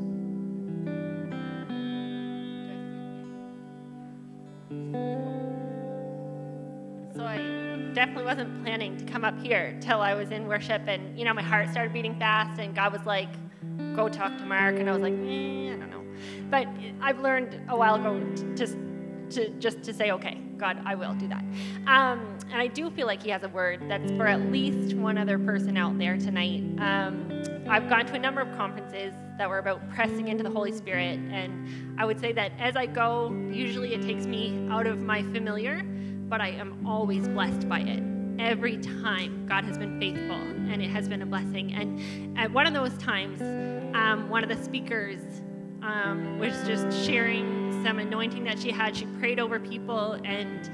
Definitely 7.95 8.25
wasn't 8.25 8.61
planning 8.61 8.97
to 8.97 9.05
come 9.05 9.23
up 9.23 9.39
here 9.39 9.75
till 9.81 10.01
I 10.01 10.13
was 10.13 10.29
in 10.29 10.47
worship, 10.47 10.83
and 10.87 11.17
you 11.17 11.25
know, 11.25 11.33
my 11.33 11.41
heart 11.41 11.69
started 11.69 11.93
beating 11.93 12.19
fast, 12.19 12.59
and 12.59 12.75
God 12.75 12.91
was 12.91 13.05
like, 13.05 13.29
"Go 13.95 14.09
talk 14.09 14.37
to 14.37 14.45
Mark," 14.45 14.75
and 14.75 14.89
I 14.89 14.91
was 14.91 15.01
like, 15.01 15.13
eh, 15.13 15.73
"I 15.73 15.77
don't 15.77 15.89
know," 15.89 16.03
but 16.51 16.67
I've 17.01 17.19
learned 17.19 17.59
a 17.69 17.75
while 17.75 17.95
ago 17.95 18.19
to, 18.57 18.67
to 19.31 19.49
just 19.57 19.81
to 19.83 19.93
say, 19.93 20.11
"Okay, 20.11 20.41
God, 20.57 20.77
I 20.85 20.93
will 20.95 21.13
do 21.13 21.27
that," 21.29 21.43
um, 21.87 22.37
and 22.51 22.55
I 22.55 22.67
do 22.67 22.91
feel 22.91 23.07
like 23.07 23.23
He 23.23 23.29
has 23.29 23.43
a 23.43 23.49
word 23.49 23.81
that's 23.87 24.11
for 24.11 24.27
at 24.27 24.51
least 24.51 24.95
one 24.95 25.17
other 25.17 25.39
person 25.39 25.77
out 25.77 25.97
there 25.97 26.17
tonight. 26.17 26.63
Um, 26.79 27.31
I've 27.67 27.89
gone 27.89 28.05
to 28.07 28.13
a 28.13 28.19
number 28.19 28.41
of 28.41 28.55
conferences 28.57 29.13
that 29.37 29.49
were 29.49 29.57
about 29.57 29.89
pressing 29.89 30.27
into 30.27 30.43
the 30.43 30.51
Holy 30.51 30.73
Spirit, 30.73 31.17
and 31.31 31.99
I 31.99 32.05
would 32.05 32.19
say 32.19 32.33
that 32.33 32.51
as 32.59 32.75
I 32.75 32.85
go, 32.87 33.31
usually 33.49 33.93
it 33.93 34.01
takes 34.01 34.25
me 34.25 34.67
out 34.69 34.85
of 34.85 35.01
my 35.01 35.23
familiar 35.23 35.81
but 36.27 36.41
I 36.41 36.49
am 36.49 36.85
always 36.85 37.27
blessed 37.27 37.67
by 37.69 37.79
it. 37.79 38.03
Every 38.39 38.77
time 38.77 39.45
God 39.47 39.63
has 39.63 39.77
been 39.77 39.99
faithful 39.99 40.35
and 40.35 40.81
it 40.81 40.89
has 40.89 41.07
been 41.07 41.21
a 41.21 41.25
blessing. 41.25 41.73
And 41.73 42.37
at 42.37 42.51
one 42.51 42.67
of 42.67 42.73
those 42.73 42.97
times, 42.97 43.41
um, 43.95 44.29
one 44.29 44.43
of 44.43 44.49
the 44.49 44.61
speakers 44.63 45.21
um, 45.81 46.39
was 46.39 46.53
just 46.67 47.05
sharing 47.05 47.83
some 47.85 47.99
anointing 47.99 48.43
that 48.45 48.59
she 48.59 48.71
had. 48.71 48.97
She 48.97 49.05
prayed 49.19 49.39
over 49.39 49.59
people, 49.59 50.13
and 50.25 50.69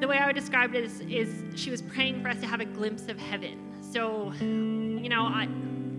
the 0.00 0.08
way 0.08 0.18
I 0.18 0.26
would 0.26 0.34
describe 0.34 0.74
it 0.74 0.84
is, 0.84 1.00
is 1.00 1.44
she 1.54 1.70
was 1.70 1.82
praying 1.82 2.22
for 2.22 2.28
us 2.28 2.40
to 2.40 2.46
have 2.46 2.60
a 2.60 2.64
glimpse 2.64 3.08
of 3.08 3.18
heaven. 3.18 3.70
So, 3.82 4.32
you 4.40 5.08
know, 5.08 5.22
I, 5.22 5.46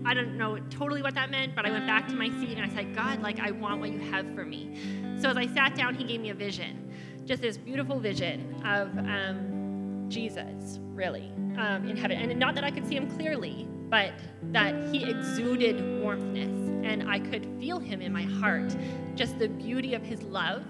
I 0.04 0.12
don't 0.12 0.36
know 0.36 0.58
totally 0.70 1.02
what 1.02 1.14
that 1.14 1.30
meant, 1.30 1.54
but 1.54 1.64
I 1.64 1.70
went 1.70 1.86
back 1.86 2.08
to 2.08 2.14
my 2.14 2.28
seat 2.40 2.58
and 2.58 2.70
I 2.70 2.74
said, 2.74 2.94
God, 2.94 3.22
like, 3.22 3.38
I 3.38 3.52
want 3.52 3.80
what 3.80 3.90
you 3.90 4.00
have 4.10 4.26
for 4.34 4.44
me. 4.44 4.76
So 5.20 5.30
as 5.30 5.36
I 5.36 5.46
sat 5.46 5.74
down, 5.74 5.94
he 5.94 6.04
gave 6.04 6.20
me 6.20 6.30
a 6.30 6.34
vision 6.34 6.85
just 7.26 7.42
this 7.42 7.56
beautiful 7.56 7.98
vision 7.98 8.54
of 8.64 8.96
um, 8.98 10.06
Jesus, 10.08 10.78
really, 10.94 11.32
um, 11.58 11.88
in 11.88 11.96
heaven. 11.96 12.18
And 12.18 12.38
not 12.38 12.54
that 12.54 12.64
I 12.64 12.70
could 12.70 12.86
see 12.86 12.94
him 12.94 13.10
clearly, 13.10 13.66
but 13.88 14.12
that 14.52 14.94
he 14.94 15.10
exuded 15.10 15.76
warmthness 15.76 16.84
and 16.84 17.08
I 17.10 17.18
could 17.18 17.44
feel 17.58 17.80
him 17.80 18.00
in 18.00 18.12
my 18.12 18.22
heart. 18.22 18.76
Just 19.16 19.38
the 19.38 19.48
beauty 19.48 19.94
of 19.94 20.02
his 20.02 20.22
love. 20.22 20.64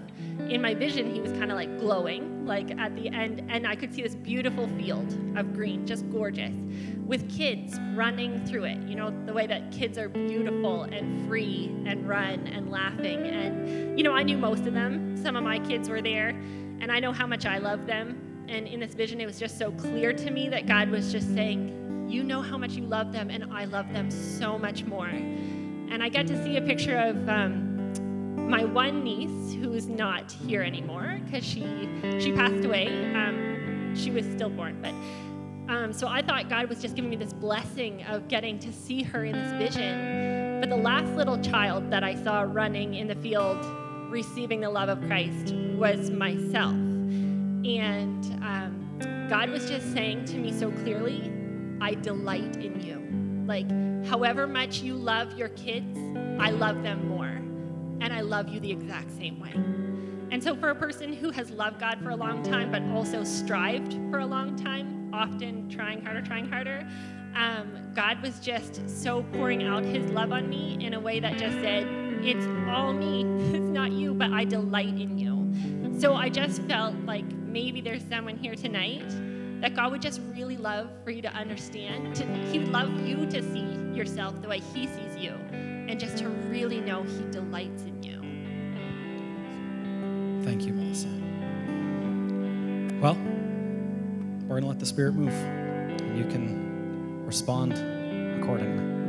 In 0.49 0.61
my 0.61 0.73
vision, 0.73 1.13
he 1.13 1.21
was 1.21 1.31
kind 1.33 1.51
of 1.51 1.57
like 1.57 1.77
glowing, 1.79 2.36
like 2.47 2.71
at 2.77 2.95
the 2.95 3.09
end, 3.09 3.43
and 3.49 3.67
I 3.67 3.75
could 3.75 3.93
see 3.93 4.01
this 4.01 4.15
beautiful 4.15 4.67
field 4.69 5.13
of 5.37 5.53
green, 5.53 5.85
just 5.85 6.09
gorgeous, 6.09 6.53
with 7.05 7.29
kids 7.29 7.79
running 7.93 8.45
through 8.45 8.65
it. 8.65 8.77
You 8.87 8.95
know, 8.95 9.13
the 9.25 9.33
way 9.33 9.45
that 9.47 9.71
kids 9.71 9.97
are 9.97 10.09
beautiful 10.09 10.83
and 10.83 11.27
free 11.27 11.71
and 11.85 12.07
run 12.07 12.47
and 12.47 12.71
laughing. 12.71 13.27
And, 13.27 13.97
you 13.97 14.03
know, 14.03 14.13
I 14.13 14.23
knew 14.23 14.37
most 14.37 14.65
of 14.65 14.73
them. 14.73 15.15
Some 15.21 15.35
of 15.35 15.43
my 15.43 15.59
kids 15.59 15.89
were 15.89 16.01
there, 16.01 16.29
and 16.29 16.91
I 16.91 16.99
know 16.99 17.11
how 17.11 17.27
much 17.27 17.45
I 17.45 17.57
love 17.57 17.85
them. 17.85 18.45
And 18.47 18.67
in 18.67 18.79
this 18.79 18.93
vision, 18.93 19.19
it 19.19 19.25
was 19.25 19.39
just 19.39 19.57
so 19.57 19.71
clear 19.71 20.13
to 20.13 20.31
me 20.31 20.49
that 20.49 20.67
God 20.67 20.89
was 20.89 21.11
just 21.11 21.33
saying, 21.33 22.07
You 22.09 22.23
know 22.23 22.41
how 22.41 22.57
much 22.57 22.73
you 22.73 22.85
love 22.85 23.11
them, 23.11 23.29
and 23.29 23.53
I 23.53 23.65
love 23.65 23.91
them 23.91 24.09
so 24.09 24.57
much 24.57 24.85
more 24.85 25.11
and 25.89 26.03
I 26.03 26.09
get 26.09 26.27
to 26.27 26.43
see 26.43 26.57
a 26.57 26.61
picture 26.61 26.97
of 26.97 27.29
um, 27.29 27.66
my 28.47 28.63
one 28.63 29.03
niece 29.03 29.53
who's 29.53 29.87
not 29.87 30.31
here 30.31 30.63
anymore 30.63 31.19
because 31.25 31.43
she 31.43 31.61
she 32.19 32.31
passed 32.31 32.63
away. 32.63 32.87
Um, 33.13 33.93
she 33.95 34.11
was 34.11 34.25
stillborn, 34.25 34.81
but 34.81 34.93
um, 35.73 35.91
so 35.91 36.07
I 36.07 36.21
thought 36.21 36.49
God 36.49 36.69
was 36.69 36.81
just 36.81 36.95
giving 36.95 37.09
me 37.09 37.17
this 37.17 37.33
blessing 37.33 38.03
of 38.03 38.27
getting 38.29 38.57
to 38.59 38.71
see 38.71 39.03
her 39.03 39.25
in 39.25 39.33
this 39.33 39.51
vision. 39.53 40.61
But 40.61 40.69
the 40.69 40.77
last 40.77 41.11
little 41.13 41.39
child 41.41 41.91
that 41.91 42.03
I 42.03 42.15
saw 42.23 42.41
running 42.41 42.95
in 42.95 43.07
the 43.07 43.15
field, 43.15 43.57
receiving 44.09 44.61
the 44.61 44.69
love 44.69 44.87
of 44.87 45.01
Christ, 45.07 45.53
was 45.75 46.09
myself, 46.09 46.71
and 46.71 48.25
um, 48.43 49.27
God 49.29 49.49
was 49.49 49.69
just 49.69 49.91
saying 49.91 50.25
to 50.25 50.37
me 50.37 50.53
so 50.53 50.71
clearly, 50.71 51.31
"I 51.81 51.95
delight 51.95 52.55
in 52.57 52.79
you." 52.81 52.97
Like, 53.45 53.69
however 54.05 54.47
much 54.47 54.81
you 54.81 54.93
love 54.95 55.37
your 55.37 55.49
kids, 55.49 55.97
I 56.39 56.51
love 56.51 56.81
them 56.83 57.07
more. 57.07 57.26
And 58.01 58.13
I 58.13 58.21
love 58.21 58.49
you 58.49 58.59
the 58.59 58.71
exact 58.71 59.11
same 59.17 59.39
way. 59.39 59.53
And 60.31 60.43
so, 60.43 60.55
for 60.55 60.69
a 60.69 60.75
person 60.75 61.13
who 61.13 61.31
has 61.31 61.49
loved 61.51 61.79
God 61.79 61.99
for 62.01 62.09
a 62.09 62.15
long 62.15 62.43
time, 62.43 62.71
but 62.71 62.81
also 62.95 63.23
strived 63.23 63.93
for 64.11 64.19
a 64.19 64.25
long 64.25 64.55
time, 64.55 65.09
often 65.13 65.69
trying 65.69 66.03
harder, 66.03 66.21
trying 66.21 66.49
harder, 66.49 66.87
um, 67.35 67.91
God 67.95 68.21
was 68.21 68.39
just 68.39 68.89
so 68.89 69.23
pouring 69.33 69.63
out 69.63 69.83
his 69.83 70.09
love 70.11 70.31
on 70.31 70.49
me 70.49 70.77
in 70.83 70.93
a 70.93 70.99
way 70.99 71.19
that 71.19 71.37
just 71.37 71.55
said, 71.59 71.87
It's 72.23 72.45
all 72.69 72.93
me, 72.93 73.21
it's 73.55 73.69
not 73.69 73.91
you, 73.91 74.13
but 74.13 74.31
I 74.31 74.43
delight 74.43 74.87
in 74.87 75.17
you. 75.17 75.37
So 75.99 76.13
I 76.13 76.29
just 76.29 76.61
felt 76.63 76.95
like 77.05 77.25
maybe 77.25 77.81
there's 77.81 78.03
someone 78.03 78.37
here 78.37 78.55
tonight 78.55 79.09
that 79.61 79.75
God 79.75 79.91
would 79.91 80.01
just 80.01 80.21
really 80.33 80.57
love 80.57 80.89
for 81.03 81.11
you 81.11 81.21
to 81.23 81.29
understand. 81.29 82.15
To, 82.17 82.25
he 82.51 82.59
would 82.59 82.67
love 82.67 83.07
you 83.07 83.25
to 83.27 83.41
see 83.41 83.65
yourself 83.95 84.39
the 84.41 84.47
way 84.47 84.59
He 84.59 84.85
sees 84.87 85.15
you, 85.17 85.33
and 85.87 85.99
just 85.99 86.17
to 86.17 86.29
really 86.29 86.81
know 86.81 87.03
He 87.03 87.23
delights 87.31 87.83
in 87.83 88.03
you. 88.03 88.17
Thank 90.43 90.65
you, 90.65 90.73
Melissa. 90.73 91.07
Well, 93.01 93.15
we're 94.47 94.59
going 94.59 94.63
to 94.63 94.67
let 94.67 94.79
the 94.79 94.85
Spirit 94.85 95.13
move, 95.13 95.33
and 95.33 96.17
you 96.17 96.25
can 96.25 97.25
respond 97.25 97.73
accordingly. 98.41 99.06